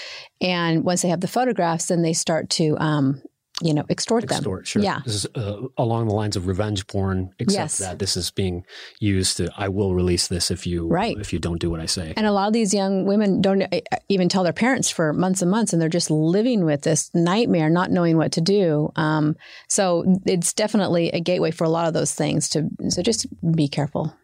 And 0.40 0.84
once 0.84 1.02
they 1.02 1.08
have 1.08 1.20
the 1.20 1.28
photographs, 1.28 1.86
then 1.86 2.02
they 2.02 2.12
start 2.12 2.48
to, 2.50 2.76
um, 2.78 3.22
you 3.60 3.74
know, 3.74 3.84
extort, 3.90 4.26
them. 4.28 4.42
Sure. 4.64 4.82
Yeah. 4.82 5.00
This 5.04 5.14
is 5.14 5.26
uh, 5.34 5.60
along 5.76 6.08
the 6.08 6.14
lines 6.14 6.36
of 6.36 6.46
revenge 6.46 6.86
porn, 6.86 7.32
except 7.38 7.62
Yes. 7.62 7.78
that 7.78 7.98
this 7.98 8.16
is 8.16 8.30
being 8.30 8.64
used 8.98 9.36
to, 9.36 9.52
I 9.56 9.68
will 9.68 9.94
release 9.94 10.26
this 10.28 10.50
if 10.50 10.66
you, 10.66 10.88
Right. 10.88 11.16
if 11.18 11.32
you 11.32 11.38
don't 11.38 11.60
do 11.60 11.70
what 11.70 11.78
I 11.78 11.86
say. 11.86 12.14
And 12.16 12.26
a 12.26 12.32
lot 12.32 12.46
of 12.46 12.54
these 12.54 12.72
young 12.72 13.04
women 13.04 13.40
don't 13.42 13.62
uh, 13.62 13.80
even 14.08 14.28
tell 14.28 14.42
their 14.42 14.52
parents 14.54 14.90
for 14.90 15.12
months 15.12 15.42
and 15.42 15.50
months, 15.50 15.72
and 15.72 15.80
they're 15.80 15.88
just 15.90 16.10
living 16.10 16.64
with 16.64 16.82
this 16.82 17.10
nightmare, 17.14 17.68
not 17.68 17.90
knowing 17.90 18.16
what 18.16 18.32
to 18.32 18.40
do. 18.40 18.90
Um, 18.96 19.36
so 19.68 20.04
it's 20.24 20.52
definitely 20.54 21.10
a 21.10 21.20
gateway 21.20 21.50
for 21.50 21.64
a 21.64 21.68
lot 21.68 21.86
of 21.86 21.94
those 21.94 22.14
things. 22.14 22.48
To 22.50 22.68
so 22.88 23.02
just 23.02 23.26
be 23.54 23.68
careful. 23.68 24.14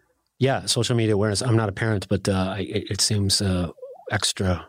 Yeah, 0.40 0.66
social 0.66 0.96
media 0.96 1.14
awareness. 1.14 1.42
I'm 1.42 1.56
not 1.56 1.68
a 1.68 1.72
parent, 1.72 2.08
but 2.08 2.28
uh, 2.28 2.56
it, 2.58 2.90
it 2.92 3.00
seems 3.00 3.42
uh, 3.42 3.70
extra 4.10 4.66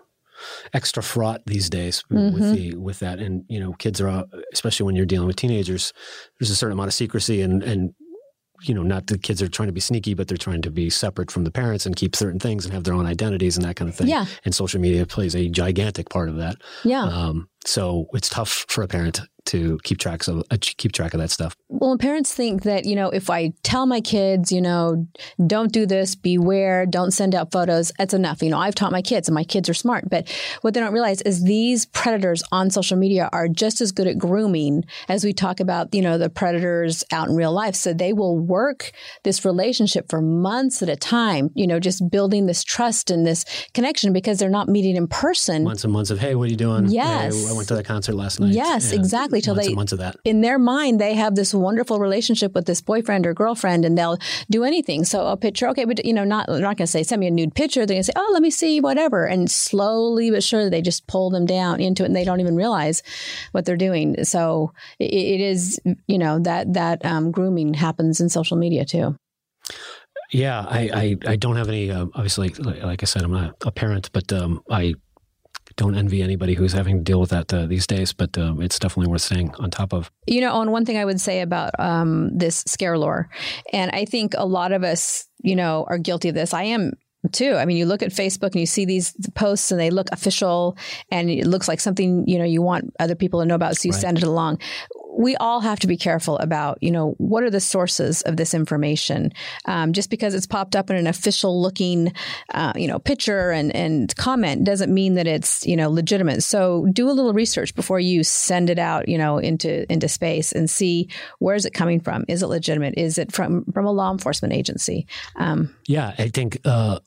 extra 0.73 1.03
fraught 1.03 1.41
these 1.45 1.69
days 1.69 2.03
Mm-hmm. 2.11 2.33
with 2.39 2.53
the 2.55 2.75
with 2.75 2.99
that. 2.99 3.19
And 3.19 3.43
you 3.49 3.59
know, 3.59 3.73
kids 3.73 3.99
are 4.01 4.25
especially 4.53 4.85
when 4.85 4.95
you're 4.95 5.05
dealing 5.05 5.27
with 5.27 5.35
teenagers. 5.35 5.93
There's 6.39 6.49
a 6.49 6.55
certain 6.55 6.73
amount 6.73 6.87
of 6.87 6.93
secrecy 6.93 7.41
and 7.41 7.63
and 7.63 7.93
you 8.63 8.73
know, 8.73 8.83
not 8.83 9.07
the 9.07 9.17
kids 9.17 9.41
are 9.41 9.47
trying 9.47 9.67
to 9.69 9.73
be 9.73 9.79
sneaky, 9.79 10.13
but 10.13 10.27
they're 10.27 10.35
trying 10.37 10.61
to 10.61 10.69
be 10.69 10.89
separate 10.89 11.31
from 11.31 11.45
the 11.45 11.51
parents 11.51 11.85
and 11.85 11.95
keep 11.95 12.13
certain 12.13 12.39
things 12.39 12.65
and 12.65 12.73
have 12.73 12.83
their 12.83 12.93
own 12.93 13.05
identities 13.05 13.55
and 13.55 13.63
that 13.65 13.77
kind 13.77 13.87
of 13.87 13.95
thing. 13.95 14.09
Yeah. 14.09 14.25
And 14.43 14.53
social 14.53 14.81
media 14.81 15.05
plays 15.05 15.33
a 15.33 15.47
gigantic 15.47 16.09
part 16.09 16.27
of 16.27 16.35
that. 16.35 16.57
Yeah. 16.83 17.03
Um, 17.03 17.47
so 17.69 18.07
it's 18.13 18.29
tough 18.29 18.65
for 18.67 18.83
a 18.83 18.87
parent 18.87 19.21
to 19.45 19.79
keep 19.83 19.97
track 19.97 20.27
of 20.27 20.43
uh, 20.51 20.57
keep 20.59 20.91
track 20.91 21.13
of 21.13 21.19
that 21.19 21.31
stuff. 21.31 21.55
Well, 21.69 21.97
parents 21.97 22.33
think 22.33 22.63
that, 22.63 22.85
you 22.85 22.95
know, 22.95 23.09
if 23.09 23.29
I 23.29 23.51
tell 23.63 23.85
my 23.85 24.01
kids, 24.01 24.51
you 24.51 24.61
know, 24.61 25.07
don't 25.45 25.71
do 25.71 25.85
this, 25.85 26.13
beware, 26.13 26.85
don't 26.85 27.11
send 27.11 27.33
out 27.33 27.51
photos, 27.51 27.91
that's 27.97 28.13
enough. 28.13 28.43
You 28.43 28.49
know, 28.49 28.59
I've 28.59 28.75
taught 28.75 28.91
my 28.91 29.01
kids 29.01 29.27
and 29.27 29.33
my 29.33 29.43
kids 29.43 29.69
are 29.69 29.73
smart. 29.73 30.09
But 30.09 30.29
what 30.61 30.73
they 30.73 30.79
don't 30.79 30.93
realize 30.93 31.21
is 31.23 31.43
these 31.43 31.85
predators 31.87 32.43
on 32.51 32.69
social 32.69 32.97
media 32.97 33.29
are 33.31 33.47
just 33.47 33.81
as 33.81 33.91
good 33.91 34.07
at 34.07 34.17
grooming 34.17 34.83
as 35.07 35.23
we 35.23 35.33
talk 35.33 35.59
about, 35.59 35.93
you 35.93 36.01
know, 36.01 36.17
the 36.17 36.29
predators 36.29 37.03
out 37.11 37.27
in 37.27 37.35
real 37.35 37.53
life. 37.53 37.75
So 37.75 37.93
they 37.93 38.13
will 38.13 38.37
work 38.37 38.91
this 39.23 39.45
relationship 39.45 40.09
for 40.09 40.21
months 40.21 40.81
at 40.83 40.89
a 40.89 40.95
time, 40.95 41.49
you 41.55 41.65
know, 41.65 41.79
just 41.79 42.07
building 42.11 42.45
this 42.45 42.63
trust 42.63 43.09
and 43.09 43.25
this 43.25 43.45
connection 43.73 44.13
because 44.13 44.37
they're 44.37 44.49
not 44.49 44.67
meeting 44.67 44.95
in 44.95 45.07
person. 45.07 45.63
Months 45.63 45.83
and 45.83 45.93
months 45.93 46.11
of 46.11 46.19
hey, 46.19 46.35
what 46.35 46.47
are 46.47 46.51
you 46.51 46.57
doing? 46.57 46.87
Yes. 46.87 47.47
Hey, 47.47 47.53
went 47.59 47.67
to 47.69 47.75
that 47.75 47.85
concert 47.85 48.15
last 48.15 48.39
night. 48.39 48.53
Yes, 48.53 48.91
exactly, 48.91 49.41
till 49.41 49.55
months 49.55 49.67
they- 49.67 49.75
months 49.75 49.91
of 49.91 49.99
that. 49.99 50.15
in 50.23 50.41
their 50.41 50.57
mind, 50.57 50.99
they 50.99 51.13
have 51.13 51.35
this 51.35 51.53
wonderful 51.53 51.99
relationship 51.99 52.53
with 52.55 52.65
this 52.65 52.81
boyfriend 52.81 53.27
or 53.27 53.33
girlfriend, 53.33 53.85
and 53.85 53.97
they'll 53.97 54.17
do 54.49 54.63
anything. 54.63 55.03
So 55.05 55.27
a 55.27 55.37
picture, 55.37 55.67
okay, 55.69 55.85
but 55.85 56.03
you 56.05 56.13
know, 56.13 56.23
not 56.23 56.47
they're 56.47 56.59
not 56.59 56.77
going 56.77 56.85
to 56.85 56.87
say 56.87 57.03
send 57.03 57.19
me 57.19 57.27
a 57.27 57.31
nude 57.31 57.53
picture. 57.55 57.85
They're 57.85 57.95
going 57.95 58.01
to 58.01 58.11
say, 58.11 58.13
oh, 58.15 58.29
let 58.33 58.41
me 58.41 58.49
see 58.49 58.79
whatever, 58.81 59.25
and 59.25 59.49
slowly 59.51 60.31
but 60.31 60.43
surely 60.43 60.69
they 60.69 60.81
just 60.81 61.07
pull 61.07 61.29
them 61.29 61.45
down 61.45 61.79
into 61.79 62.03
it, 62.03 62.07
and 62.07 62.15
they 62.15 62.25
don't 62.25 62.39
even 62.39 62.55
realize 62.55 63.03
what 63.51 63.65
they're 63.65 63.77
doing. 63.77 64.23
So 64.23 64.73
it, 64.99 65.13
it 65.13 65.41
is, 65.41 65.79
you 66.07 66.17
know, 66.17 66.39
that 66.39 66.73
that 66.73 67.05
um, 67.05 67.31
grooming 67.31 67.73
happens 67.73 68.19
in 68.19 68.29
social 68.29 68.57
media 68.57 68.85
too. 68.85 69.15
Yeah, 70.31 70.63
I, 70.69 70.89
I, 71.25 71.31
I 71.31 71.35
don't 71.37 71.55
have 71.55 71.69
any. 71.69 71.89
Uh, 71.89 72.05
obviously, 72.13 72.49
like, 72.49 72.83
like 72.83 73.03
I 73.03 73.05
said, 73.05 73.23
I'm 73.23 73.31
not 73.31 73.55
a 73.65 73.71
parent, 73.71 74.11
but 74.13 74.31
um, 74.31 74.61
I 74.69 74.93
don't 75.79 75.95
envy 75.95 76.21
anybody 76.21 76.53
who's 76.55 76.73
having 76.73 76.97
to 76.97 77.03
deal 77.03 77.21
with 77.21 77.29
that 77.29 77.51
uh, 77.53 77.65
these 77.65 77.87
days. 77.87 78.11
But 78.13 78.37
um, 78.37 78.61
it's 78.61 78.77
definitely 78.77 79.09
worth 79.09 79.21
staying 79.21 79.55
on 79.55 79.71
top 79.71 79.93
of. 79.93 80.11
You 80.27 80.41
know, 80.41 80.61
and 80.61 80.71
one 80.71 80.85
thing 80.85 80.97
I 80.97 81.05
would 81.05 81.21
say 81.21 81.41
about 81.41 81.71
um, 81.79 82.37
this 82.37 82.63
scare 82.67 82.97
lore, 82.97 83.29
and 83.73 83.89
I 83.91 84.05
think 84.05 84.33
a 84.37 84.45
lot 84.45 84.71
of 84.73 84.83
us, 84.83 85.25
you 85.41 85.55
know, 85.55 85.85
are 85.89 85.97
guilty 85.97 86.29
of 86.29 86.35
this. 86.35 86.53
I 86.53 86.63
am 86.63 86.91
too. 87.31 87.55
I 87.55 87.65
mean, 87.65 87.77
you 87.77 87.85
look 87.85 88.01
at 88.03 88.11
Facebook 88.11 88.51
and 88.51 88.61
you 88.61 88.65
see 88.65 88.85
these 88.85 89.13
posts 89.35 89.71
and 89.71 89.79
they 89.79 89.89
look 89.89 90.07
official 90.11 90.77
and 91.11 91.29
it 91.29 91.47
looks 91.47 91.67
like 91.67 91.79
something, 91.79 92.23
you 92.27 92.37
know, 92.37 92.45
you 92.45 92.61
want 92.61 92.93
other 92.99 93.15
people 93.15 93.39
to 93.41 93.45
know 93.45 93.55
about. 93.55 93.75
So 93.75 93.87
you 93.87 93.91
Right. 93.93 94.01
send 94.01 94.17
it 94.19 94.23
along. 94.23 94.59
We 95.19 95.35
all 95.35 95.59
have 95.59 95.81
to 95.81 95.87
be 95.87 95.97
careful 95.97 96.37
about, 96.37 96.81
you 96.81 96.91
know, 96.91 97.13
what 97.17 97.43
are 97.43 97.49
the 97.49 97.59
sources 97.59 98.21
of 98.21 98.37
this 98.37 98.53
information? 98.53 99.33
Um, 99.65 99.91
just 99.91 100.09
because 100.09 100.33
it's 100.33 100.47
popped 100.47 100.77
up 100.77 100.89
in 100.89 100.95
an 100.95 101.07
official 101.07 101.61
looking, 101.61 102.13
uh, 102.53 102.71
you 102.75 102.87
know, 102.87 102.99
picture 102.99 103.51
and, 103.51 103.75
and 103.75 104.15
comment 104.15 104.63
doesn't 104.63 104.93
mean 104.93 105.15
that 105.15 105.27
it's, 105.27 105.67
you 105.67 105.75
know, 105.75 105.89
legitimate. 105.89 106.41
So 106.41 106.87
do 106.93 107.09
a 107.09 107.11
little 107.11 107.33
research 107.33 107.75
before 107.75 107.99
you 107.99 108.23
send 108.23 108.69
it 108.69 108.79
out, 108.79 109.09
you 109.09 109.17
know, 109.17 109.39
into, 109.39 109.91
into 109.91 110.07
space 110.07 110.53
and 110.53 110.69
see 110.69 111.09
where 111.39 111.55
is 111.55 111.65
it 111.65 111.73
coming 111.73 111.99
from? 111.99 112.23
Is 112.29 112.41
it 112.41 112.47
legitimate? 112.47 112.93
Is 112.97 113.17
it 113.17 113.33
from, 113.33 113.65
from 113.73 113.85
a 113.85 113.91
law 113.91 114.13
enforcement 114.13 114.53
agency? 114.53 115.05
Um, 115.35 115.75
Yeah, 115.85 116.13
I 116.17 116.29
think 116.29 116.61
uh, 116.63 116.99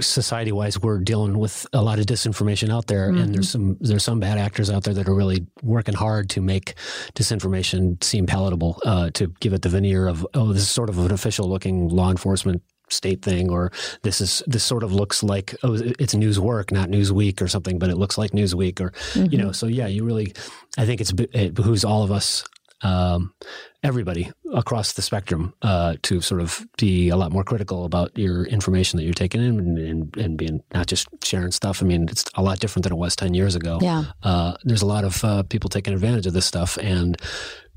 society 0.00 0.52
wise, 0.52 0.80
we're 0.80 0.98
dealing 0.98 1.38
with 1.38 1.66
a 1.72 1.82
lot 1.82 1.98
of 1.98 2.06
disinformation 2.06 2.70
out 2.70 2.86
there, 2.86 3.08
and 3.08 3.34
there's 3.34 3.50
some 3.50 3.76
there's 3.80 4.04
some 4.04 4.20
bad 4.20 4.38
actors 4.38 4.70
out 4.70 4.84
there 4.84 4.94
that 4.94 5.08
are 5.08 5.14
really 5.14 5.46
working 5.62 5.94
hard 5.94 6.30
to 6.30 6.40
make 6.40 6.74
disinformation 7.14 8.02
seem 8.02 8.26
palatable, 8.26 8.80
uh, 8.84 9.10
to 9.10 9.28
give 9.40 9.52
it 9.52 9.62
the 9.62 9.68
veneer 9.68 10.08
of 10.08 10.26
oh, 10.34 10.52
this 10.52 10.62
is 10.62 10.70
sort 10.70 10.88
of 10.88 10.98
an 10.98 11.12
official 11.12 11.48
looking 11.48 11.88
law 11.88 12.10
enforcement 12.10 12.62
state 12.88 13.22
thing 13.22 13.50
or 13.50 13.72
this 14.02 14.20
is 14.20 14.42
this 14.46 14.62
sort 14.62 14.82
of 14.82 14.92
looks 14.92 15.22
like 15.22 15.54
oh 15.62 15.72
it's 15.72 16.14
newswork 16.14 16.70
not 16.70 16.90
newsweek 16.90 17.40
or 17.40 17.48
something 17.48 17.78
but 17.78 17.88
it 17.88 17.96
looks 17.96 18.18
like 18.18 18.32
newsweek 18.32 18.80
or 18.82 18.92
you 19.30 19.38
know 19.38 19.50
so 19.50 19.66
yeah 19.66 19.86
you 19.86 20.04
really 20.04 20.34
i 20.76 20.84
think 20.84 21.00
it's 21.00 21.10
it 21.32 21.54
behooves 21.54 21.84
all 21.84 22.02
of 22.02 22.12
us 22.12 22.44
um, 22.82 23.34
everybody 23.82 24.30
across 24.54 24.92
the 24.92 25.02
spectrum 25.02 25.54
uh, 25.62 25.96
to 26.02 26.20
sort 26.20 26.40
of 26.40 26.66
be 26.78 27.08
a 27.08 27.16
lot 27.16 27.32
more 27.32 27.44
critical 27.44 27.84
about 27.84 28.16
your 28.16 28.44
information 28.44 28.96
that 28.96 29.04
you're 29.04 29.14
taking 29.14 29.40
in 29.40 29.58
and, 29.58 29.78
and, 29.78 30.16
and 30.16 30.38
being 30.38 30.62
not 30.72 30.86
just 30.86 31.08
sharing 31.24 31.50
stuff. 31.50 31.82
I 31.82 31.86
mean, 31.86 32.08
it's 32.08 32.24
a 32.34 32.42
lot 32.42 32.60
different 32.60 32.84
than 32.84 32.92
it 32.92 32.96
was 32.96 33.16
10 33.16 33.34
years 33.34 33.54
ago. 33.54 33.78
Yeah. 33.82 34.04
Uh, 34.22 34.56
there's 34.64 34.82
a 34.82 34.86
lot 34.86 35.04
of 35.04 35.24
uh, 35.24 35.42
people 35.44 35.68
taking 35.68 35.94
advantage 35.94 36.26
of 36.26 36.32
this 36.32 36.46
stuff, 36.46 36.78
and 36.78 37.20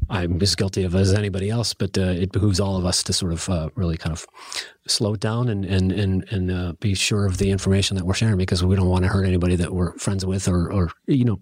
I'm 0.10 0.40
as 0.42 0.56
guilty 0.56 0.84
of 0.84 0.94
it 0.94 1.00
as 1.00 1.14
anybody 1.14 1.50
else, 1.50 1.74
but 1.74 1.98
uh, 1.98 2.02
it 2.02 2.32
behooves 2.32 2.60
all 2.60 2.78
of 2.78 2.86
us 2.86 3.02
to 3.04 3.14
sort 3.14 3.34
of 3.34 3.50
uh, 3.50 3.70
really 3.76 3.98
kind 3.98 4.14
of 4.14 4.26
slow 4.88 5.16
it 5.16 5.20
down 5.20 5.50
and, 5.50 5.66
and, 5.66 5.92
and, 5.92 6.26
and 6.32 6.52
uh, 6.52 6.74
be 6.80 6.94
sure 6.94 7.26
of 7.26 7.40
the 7.40 7.50
information 7.50 7.98
that 7.98 8.06
we're 8.06 8.14
sharing 8.14 8.38
because 8.38 8.64
we 8.64 8.76
don't 8.76 8.90
want 8.90 9.04
to 9.04 9.10
hurt 9.10 9.26
anybody 9.26 9.56
that 9.56 9.74
we're 9.74 9.98
friends 9.98 10.26
with 10.26 10.48
or, 10.48 10.72
or 10.72 10.92
you 11.08 11.26
know, 11.26 11.40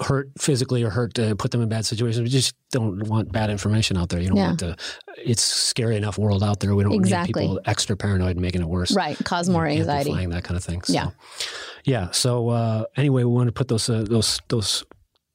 hurt 0.00 0.30
physically 0.38 0.82
or 0.82 0.90
hurt 0.90 1.18
uh, 1.18 1.34
put 1.34 1.50
them 1.50 1.60
in 1.62 1.68
bad 1.68 1.86
situations. 1.86 2.22
We 2.22 2.28
just 2.28 2.54
don't 2.70 3.02
want 3.08 3.32
bad 3.32 3.50
information 3.50 3.96
out 3.96 4.08
there. 4.08 4.20
You 4.20 4.28
don't 4.28 4.36
Yeah. 4.38 4.46
want 4.48 4.58
to. 4.60 4.76
It's 5.24 5.42
scary 5.42 5.96
enough 5.96 6.18
world 6.18 6.42
out 6.42 6.60
there. 6.60 6.74
We 6.74 6.82
don't 6.84 6.92
Exactly. 6.94 7.42
need 7.42 7.48
people 7.48 7.60
extra 7.64 7.96
paranoid 7.96 8.32
and 8.32 8.40
making 8.40 8.60
it 8.62 8.68
worse. 8.68 8.94
right. 8.94 9.16
Cause 9.24 9.48
more 9.48 9.66
anxiety. 9.66 10.10
Amplifying 10.10 10.30
that 10.30 10.44
kind 10.44 10.56
of 10.56 10.64
thing. 10.64 10.82
So, 10.82 10.92
Yeah. 10.92 11.10
yeah. 11.84 12.10
So 12.12 12.48
uh, 12.50 12.84
anyway, 12.96 13.24
we 13.24 13.32
want 13.32 13.48
to 13.48 13.52
put 13.52 13.68
those 13.68 13.88
uh, 13.88 14.04
those 14.08 14.40
those 14.48 14.84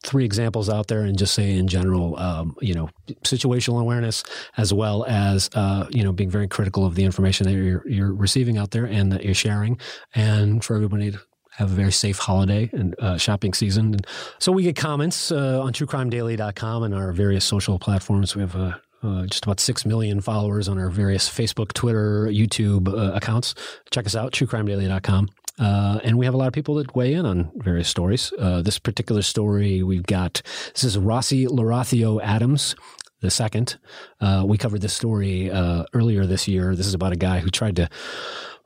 three 0.04 0.26
examples 0.26 0.68
out 0.68 0.88
there 0.88 1.02
and 1.02 1.16
just 1.16 1.32
say 1.36 1.56
in 1.56 1.68
general, 1.68 2.18
um, 2.18 2.56
you 2.60 2.74
know, 2.74 2.90
situational 3.24 3.80
awareness 3.80 4.24
as 4.58 4.74
well 4.74 5.06
as 5.08 5.48
uh, 5.54 5.86
you 5.92 6.04
know 6.04 6.12
being 6.12 6.30
very 6.30 6.48
critical 6.48 6.86
of 6.86 6.96
the 6.96 7.04
information 7.04 7.46
that 7.48 7.54
you're 7.54 7.88
you're 7.88 8.14
receiving 8.14 8.58
out 8.58 8.72
there 8.72 8.86
and 8.86 9.12
that 9.12 9.24
you're 9.24 9.34
sharing, 9.36 9.80
and 10.16 10.64
for 10.64 10.76
everybody 10.76 11.12
to 11.12 11.20
have 11.62 11.72
a 11.72 11.76
very 11.76 11.92
safe 11.92 12.18
holiday 12.18 12.70
and 12.74 12.96
uh, 13.00 13.18
shopping 13.18 13.54
season. 13.54 13.94
And 13.94 14.08
so 14.40 14.52
we 14.52 14.64
get 14.64 14.76
comments 14.76 15.32
uh, 15.32 15.62
on 15.62 15.74
truecrimedaily.com 15.74 16.84
and 16.84 16.94
our 16.94 17.12
various 17.12 17.46
social 17.46 17.80
platforms. 17.80 18.36
We 18.36 18.42
have 18.42 18.56
uh, 18.56 18.74
uh, 19.04 19.26
just 19.28 19.46
about 19.46 19.60
6 19.60 19.86
million 19.86 20.22
followers 20.22 20.68
on 20.68 20.78
our 20.78 20.90
various 20.90 21.30
Facebook, 21.30 21.74
Twitter, 21.74 22.28
YouTube 22.28 22.88
uh, 22.88 23.14
accounts. 23.14 23.56
Check 23.92 24.06
us 24.06 24.16
out, 24.16 24.34
truecrimedaily.com. 24.34 25.30
Uh, 25.60 26.00
and 26.04 26.18
we 26.18 26.26
have 26.26 26.34
a 26.34 26.38
lot 26.38 26.48
of 26.48 26.54
people 26.54 26.76
that 26.76 26.96
weigh 26.96 27.14
in 27.14 27.26
on 27.26 27.52
various 27.56 27.88
stories. 27.88 28.34
Uh, 28.40 28.62
this 28.62 28.80
particular 28.80 29.22
story 29.22 29.84
we've 29.84 30.06
got, 30.06 30.42
this 30.74 30.84
is 30.84 30.98
Rossi 30.98 31.46
Lorathio 31.46 32.22
Adams 32.22 32.76
the 33.22 33.30
second. 33.30 33.78
Uh, 34.20 34.44
we 34.46 34.58
covered 34.58 34.82
this 34.82 34.94
story 34.94 35.52
uh, 35.52 35.84
earlier 35.94 36.26
this 36.26 36.48
year. 36.48 36.76
This 36.76 36.88
is 36.88 36.96
about 36.96 37.14
a 37.14 37.18
guy 37.18 37.40
who 37.40 37.52
tried 37.52 37.76
to 37.76 37.88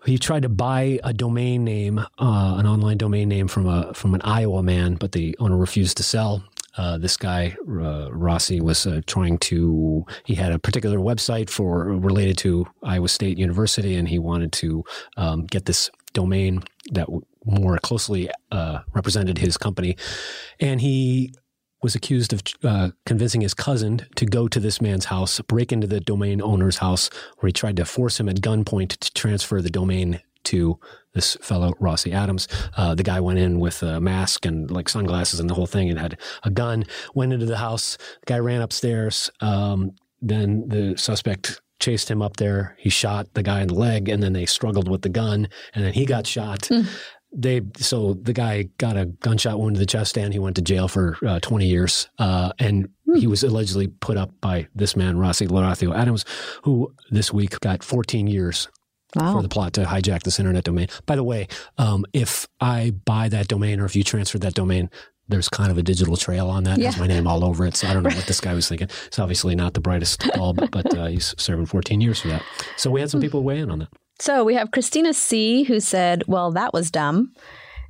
he 0.06 0.18
tried 0.18 0.44
to 0.44 0.50
buy 0.50 1.00
a 1.04 1.14
domain 1.14 1.64
name, 1.64 2.00
uh, 2.00 2.56
an 2.58 2.66
online 2.66 2.98
domain 2.98 3.30
name 3.30 3.48
from 3.48 3.68
a 3.68 3.94
from 3.94 4.14
an 4.14 4.22
Iowa 4.22 4.62
man, 4.64 4.96
but 4.96 5.12
the 5.12 5.36
owner 5.40 5.58
refused 5.58 5.98
to 5.98 6.04
sell. 6.04 6.44
Uh, 6.78 6.98
this 6.98 7.16
guy 7.16 7.56
uh, 7.68 8.10
Rossi 8.12 8.60
was 8.60 8.86
uh, 8.86 9.02
trying 9.08 9.38
to. 9.40 10.06
He 10.26 10.36
had 10.36 10.52
a 10.52 10.60
particular 10.60 11.00
website 11.00 11.50
for 11.50 11.86
related 11.86 12.38
to 12.40 12.68
Iowa 12.84 13.08
State 13.08 13.38
University, 13.38 13.96
and 13.96 14.08
he 14.08 14.20
wanted 14.20 14.52
to 14.54 14.84
um, 15.18 15.46
get 15.46 15.66
this 15.66 15.90
domain 16.14 16.64
that 16.92 17.06
w- 17.06 17.26
more 17.46 17.78
closely 17.78 18.30
uh, 18.52 18.80
represented 18.94 19.38
his 19.38 19.58
company, 19.58 19.96
and 20.60 20.82
he 20.82 21.34
was 21.86 21.94
accused 21.94 22.34
of 22.34 22.42
uh, 22.64 22.90
convincing 23.06 23.42
his 23.42 23.54
cousin 23.54 24.02
to 24.16 24.26
go 24.26 24.48
to 24.48 24.60
this 24.60 24.82
man's 24.82 25.06
house, 25.06 25.40
break 25.42 25.72
into 25.72 25.86
the 25.86 26.00
domain 26.00 26.42
owner's 26.42 26.78
house, 26.78 27.12
where 27.38 27.48
he 27.48 27.54
tried 27.54 27.78
to 27.78 27.86
force 27.86 28.20
him 28.20 28.28
at 28.28 28.38
gunpoint 28.38 28.98
to 28.98 29.14
transfer 29.14 29.62
the 29.62 29.70
domain 29.70 30.20
to 30.46 30.80
this 31.14 31.38
fellow 31.42 31.74
Rossi 31.80 32.12
Adams. 32.12 32.48
Uh, 32.76 32.96
the 32.96 33.04
guy 33.04 33.20
went 33.20 33.38
in 33.38 33.60
with 33.60 33.84
a 33.84 34.02
mask 34.02 34.48
and 34.48 34.72
like 34.72 34.90
sunglasses 34.90 35.40
and 35.40 35.48
the 35.48 35.54
whole 35.54 35.68
thing, 35.68 35.92
and 35.92 36.00
had 36.00 36.18
a 36.42 36.50
gun. 36.50 36.86
Went 37.14 37.34
into 37.34 37.46
the 37.46 37.58
house. 37.58 37.98
The 38.22 38.34
guy 38.34 38.40
ran 38.40 38.64
upstairs. 38.64 39.30
Um, 39.40 39.92
then 40.24 40.68
the 40.68 40.98
suspect 40.98 41.62
chased 41.80 42.10
him 42.10 42.24
up 42.24 42.38
there. 42.38 42.76
He 42.80 42.90
shot 42.90 43.32
the 43.36 43.44
guy 43.44 43.62
in 43.62 43.68
the 43.68 43.76
leg, 43.76 44.10
and 44.10 44.24
then 44.24 44.34
they 44.34 44.48
struggled 44.48 44.90
with 44.90 45.04
the 45.04 45.10
gun, 45.10 45.50
and 45.76 45.86
then 45.86 45.94
he 45.94 46.08
got 46.08 46.26
shot. 46.26 46.62
Mm. 46.62 46.88
They 47.38 47.62
so 47.78 48.14
the 48.14 48.34
guy 48.34 48.70
got 48.78 48.98
a 48.98 49.06
gunshot 49.06 49.60
wound 49.60 49.76
to 49.76 49.80
the 49.80 49.86
chest, 49.86 50.18
and 50.18 50.34
he 50.34 50.40
went 50.40 50.56
to 50.56 50.62
jail 50.62 50.88
for 50.88 51.18
uh, 51.26 51.40
20 51.42 51.68
years. 51.68 52.10
Uh, 52.18 52.52
and 52.60 52.90
mm. 53.08 53.18
he 53.20 53.28
was 53.28 53.44
allegedly 53.44 53.88
put 53.88 54.18
up 54.18 54.32
by 54.42 54.68
this 54.74 54.96
man, 54.96 55.18
Rossi 55.18 55.48
Lorathio 55.48 55.96
Adams, 55.96 56.26
who 56.64 56.94
this 57.12 57.34
week 57.34 57.60
got 57.60 57.84
14 57.84 58.28
years 58.28 58.70
Wow. 59.16 59.36
for 59.36 59.42
the 59.42 59.48
plot 59.48 59.72
to 59.74 59.86
hijack 59.86 60.24
this 60.24 60.40
internet 60.40 60.66
domain. 60.66 60.88
By 61.06 61.16
the 61.16 61.24
way, 61.24 61.48
um, 61.78 62.04
if 62.12 62.50
I 62.60 62.92
buy 63.06 63.30
that 63.30 63.48
domain 63.48 63.80
or 63.80 63.86
if 63.86 63.96
you 63.96 64.04
transfer 64.04 64.38
that 64.40 64.56
domain, 64.56 64.90
there's 65.28 65.50
kind 65.50 65.72
of 65.72 65.78
a 65.78 65.84
digital 65.84 66.18
trail 66.18 66.50
on 66.50 66.66
that. 66.66 66.78
Yeah. 66.78 66.88
Has 66.92 67.00
my 67.00 67.08
name 67.08 67.28
all 67.28 67.44
over 67.44 67.66
it. 67.66 67.76
So 67.76 67.88
I 67.88 67.94
don't 67.94 68.04
know 68.04 68.16
what 68.16 68.26
this 68.26 68.42
guy 68.42 68.54
was 68.54 68.68
thinking. 68.68 68.90
It's 69.08 69.20
obviously 69.20 69.56
not 69.56 69.74
the 69.74 69.82
brightest 69.82 70.30
bulb, 70.36 70.70
but 70.72 70.98
uh, 70.98 71.06
he's 71.08 71.34
serving 71.38 71.66
14 71.66 72.02
years 72.02 72.20
for 72.20 72.28
that. 72.28 72.44
So 72.78 72.92
we 72.92 73.00
had 73.00 73.10
some 73.10 73.22
people 73.22 73.44
weigh 73.44 73.60
in 73.60 73.72
on 73.72 73.80
that. 73.80 73.90
So 74.20 74.44
we 74.44 74.56
have 74.56 74.72
Christina 74.72 75.14
C, 75.14 75.64
who 75.64 75.80
said, 75.80 76.24
"Well, 76.28 76.52
that 76.52 76.74
was 76.74 76.92
dumb." 76.92 77.34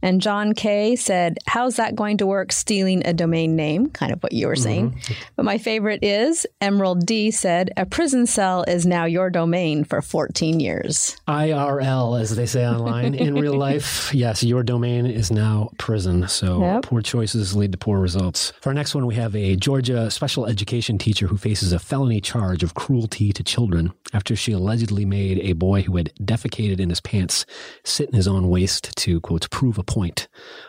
And 0.02 0.22
John 0.22 0.54
K 0.54 0.96
said, 0.96 1.38
How's 1.48 1.78
that 1.78 1.96
going 1.96 2.18
to 2.18 2.26
work 2.26 2.52
stealing 2.52 3.06
a 3.06 3.14
domain 3.14 3.56
name? 3.56 3.90
Kind 3.90 4.12
of 4.12 4.22
what 4.22 4.34
you 4.34 4.48
were 4.48 4.56
saying. 4.56 4.92
Mm-hmm. 4.92 5.14
But 5.36 5.46
my 5.46 5.58
favorite 5.58 6.04
is 6.04 6.46
Emerald 6.62 7.06
D 7.06 7.32
said, 7.32 7.72
A 7.78 7.86
prison 7.86 8.26
cell 8.26 8.64
is 8.68 8.86
now 8.86 9.06
your 9.06 9.30
domain 9.30 9.84
for 9.84 10.02
14 10.02 10.60
years. 10.60 11.18
IRL, 11.28 12.20
as 12.20 12.36
they 12.36 12.46
say 12.46 12.68
online. 12.68 13.16
In 13.16 13.36
real 13.36 13.58
life, 13.58 14.14
yes, 14.14 14.44
your 14.44 14.64
domain 14.64 15.06
is 15.06 15.32
now 15.32 15.72
prison. 15.78 16.28
So 16.28 16.62
yep. 16.62 16.84
poor 16.84 17.02
choices 17.02 17.56
lead 17.56 17.72
to 17.72 17.78
poor 17.78 18.00
results. 18.00 18.54
For 18.62 18.70
our 18.70 18.74
next 18.74 18.96
one, 18.96 19.06
we 19.06 19.16
have 19.16 19.36
a 19.36 19.56
Georgia 19.56 20.12
special 20.12 20.46
education 20.46 20.98
teacher 20.98 21.28
who 21.28 21.38
faces 21.38 21.72
a 21.72 21.80
felony 21.80 22.22
charge 22.22 22.64
of 22.64 22.74
cruelty 22.74 23.32
to 23.34 23.44
children 23.44 23.94
after 24.14 24.36
she 24.36 24.52
allegedly 24.52 25.06
made 25.06 25.40
a 25.40 25.54
boy 25.54 25.82
who 25.82 25.98
had 25.98 26.14
defecated 26.22 26.80
in 26.80 26.90
his 26.90 27.02
pants 27.02 27.46
sit 27.84 28.10
in 28.10 28.16
his 28.16 28.28
own 28.28 28.50
waste 28.50 28.96
to, 28.98 29.20
quote, 29.22 29.50
prove 29.50 29.78
a 29.78 29.84
point 29.84 29.95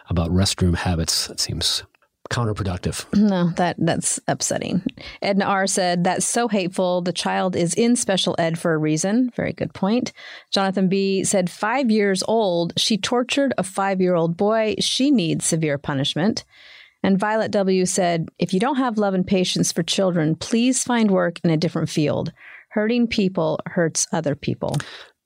about 0.09 0.31
restroom 0.31 0.75
habits. 0.77 1.27
That 1.27 1.41
seems 1.41 1.83
counterproductive. 2.31 3.05
No, 3.27 3.51
that 3.57 3.77
that's 3.79 4.21
upsetting. 4.29 4.83
Edna 5.23 5.45
R 5.45 5.67
said 5.67 6.05
that's 6.05 6.27
so 6.27 6.49
hateful. 6.49 7.03
The 7.03 7.12
child 7.12 7.57
is 7.57 7.75
in 7.75 7.97
special 7.97 8.37
ed 8.39 8.59
for 8.59 8.73
a 8.73 8.79
reason. 8.79 9.31
Very 9.35 9.53
good 9.53 9.75
point. 9.75 10.12
Jonathan 10.53 10.89
B 10.89 11.25
said 11.25 11.51
5 11.51 11.91
years 11.91 12.23
old, 12.29 12.73
she 12.77 12.99
tortured 12.99 13.53
a 13.59 13.62
5-year-old 13.62 14.37
boy. 14.37 14.77
She 14.79 15.11
needs 15.11 15.45
severe 15.45 15.79
punishment. 15.79 16.45
And 17.03 17.19
Violet 17.19 17.51
W 17.53 17.87
said, 17.87 18.29
if 18.39 18.53
you 18.53 18.61
don't 18.61 18.77
have 18.77 18.99
love 18.99 19.15
and 19.15 19.27
patience 19.27 19.71
for 19.73 19.83
children, 19.83 20.35
please 20.35 20.83
find 20.83 21.11
work 21.11 21.41
in 21.45 21.51
a 21.51 21.57
different 21.57 21.89
field. 21.89 22.33
Hurting 22.71 23.07
people 23.07 23.61
hurts 23.67 24.07
other 24.12 24.35
people. 24.35 24.77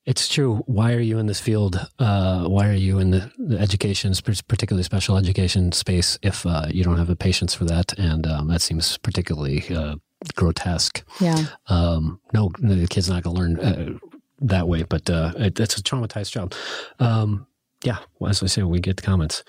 It's 0.07 0.29
true. 0.29 0.57
Why 0.67 0.95
are 0.95 1.01
you 1.01 1.19
in 1.19 1.27
this 1.27 1.41
field? 1.41 1.87
Uh, 1.99 2.45
why 2.49 2.69
are 2.69 2.75
you 2.75 2.99
in 2.99 3.11
the, 3.11 3.31
the, 3.39 3.59
education, 3.59 4.15
particularly 4.49 4.83
special 4.83 5.19
education 5.19 5.73
space, 5.73 6.19
if 6.23 6.47
uh, 6.47 6.67
you 6.71 6.83
don't 6.83 6.97
have 6.97 7.07
the 7.07 7.17
patience 7.17 7.55
for 7.55 7.65
that? 7.67 7.97
And 7.99 8.27
um, 8.27 8.49
that 8.49 8.63
seems 8.63 8.97
particularly 8.99 9.65
uh, 9.69 9.97
grotesque. 10.35 11.05
Yeah. 11.21 11.45
Um, 11.67 12.21
no, 12.33 12.51
the 12.59 12.87
kid's 12.89 13.11
not 13.11 13.23
going 13.23 13.37
to 13.37 13.43
learn 13.43 13.61
uh, 13.61 13.99
that 14.41 14.69
way, 14.69 14.85
but 14.85 15.09
uh, 15.11 15.33
it, 15.37 15.61
it's 15.61 15.77
a 15.77 15.83
traumatized 15.83 16.33
child. 16.33 16.57
Um, 16.99 17.47
yeah, 17.85 17.99
well, 18.19 18.31
as 18.31 18.43
I 18.43 18.47
say, 18.47 18.63
we 18.63 18.81
get 18.81 18.97
the 18.97 19.03
comments. 19.03 19.45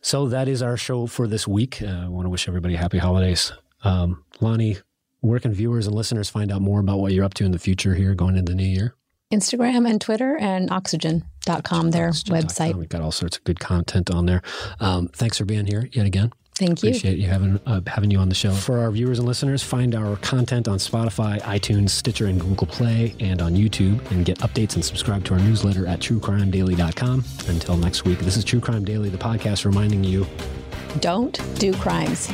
So 0.00 0.26
that 0.28 0.48
is 0.48 0.62
our 0.62 0.76
show 0.76 1.06
for 1.06 1.28
this 1.28 1.46
week. 1.46 1.82
Uh, 1.82 2.04
I 2.04 2.08
want 2.08 2.26
to 2.26 2.30
wish 2.30 2.48
everybody 2.48 2.76
happy 2.76 2.98
holidays. 2.98 3.52
Um, 3.84 4.24
Loni, 4.40 4.82
where 5.20 5.38
can 5.38 5.52
viewers 5.52 5.86
and 5.86 5.94
listeners 5.94 6.28
find 6.28 6.50
out 6.50 6.62
more 6.62 6.80
about 6.80 6.98
what 6.98 7.12
you're 7.12 7.24
up 7.24 7.34
to 7.34 7.44
in 7.44 7.52
the 7.52 7.58
future 7.58 7.94
here 7.94 8.14
going 8.14 8.36
into 8.36 8.52
the 8.52 8.56
new 8.56 8.64
year? 8.64 8.94
Instagram 9.32 9.88
and 9.88 10.00
Twitter 10.00 10.36
and 10.36 10.70
oxygen.com, 10.70 11.90
their 11.90 12.08
oxygen. 12.08 12.36
website. 12.36 12.74
We've 12.74 12.88
got 12.88 13.00
all 13.00 13.12
sorts 13.12 13.38
of 13.38 13.44
good 13.44 13.58
content 13.58 14.10
on 14.10 14.26
there. 14.26 14.42
Um, 14.78 15.08
thanks 15.08 15.38
for 15.38 15.44
being 15.44 15.66
here 15.66 15.88
yet 15.92 16.06
again. 16.06 16.32
Thank 16.54 16.82
you. 16.82 16.90
Appreciate 16.90 17.18
you 17.18 17.28
having 17.28 17.58
uh, 17.64 17.80
having 17.86 18.10
you 18.10 18.18
on 18.18 18.28
the 18.28 18.34
show. 18.34 18.52
For 18.52 18.78
our 18.78 18.90
viewers 18.90 19.18
and 19.18 19.26
listeners, 19.26 19.62
find 19.62 19.94
our 19.94 20.16
content 20.16 20.68
on 20.68 20.78
Spotify, 20.78 21.40
iTunes, 21.40 21.90
Stitcher, 21.90 22.26
and 22.26 22.38
Google 22.38 22.66
Play, 22.66 23.16
and 23.20 23.40
on 23.40 23.54
YouTube, 23.54 24.08
and 24.10 24.24
get 24.24 24.38
updates 24.40 24.74
and 24.74 24.84
subscribe 24.84 25.24
to 25.24 25.34
our 25.34 25.40
newsletter 25.40 25.86
at 25.86 26.00
TrueCrimeDaily.com. 26.00 27.24
Until 27.48 27.76
next 27.78 28.04
week, 28.04 28.18
this 28.18 28.36
is 28.36 28.44
True 28.44 28.60
Crime 28.60 28.84
Daily, 28.84 29.08
the 29.08 29.18
podcast 29.18 29.64
reminding 29.64 30.04
you: 30.04 30.26
don't 31.00 31.40
do 31.58 31.72
crimes. 31.74 32.30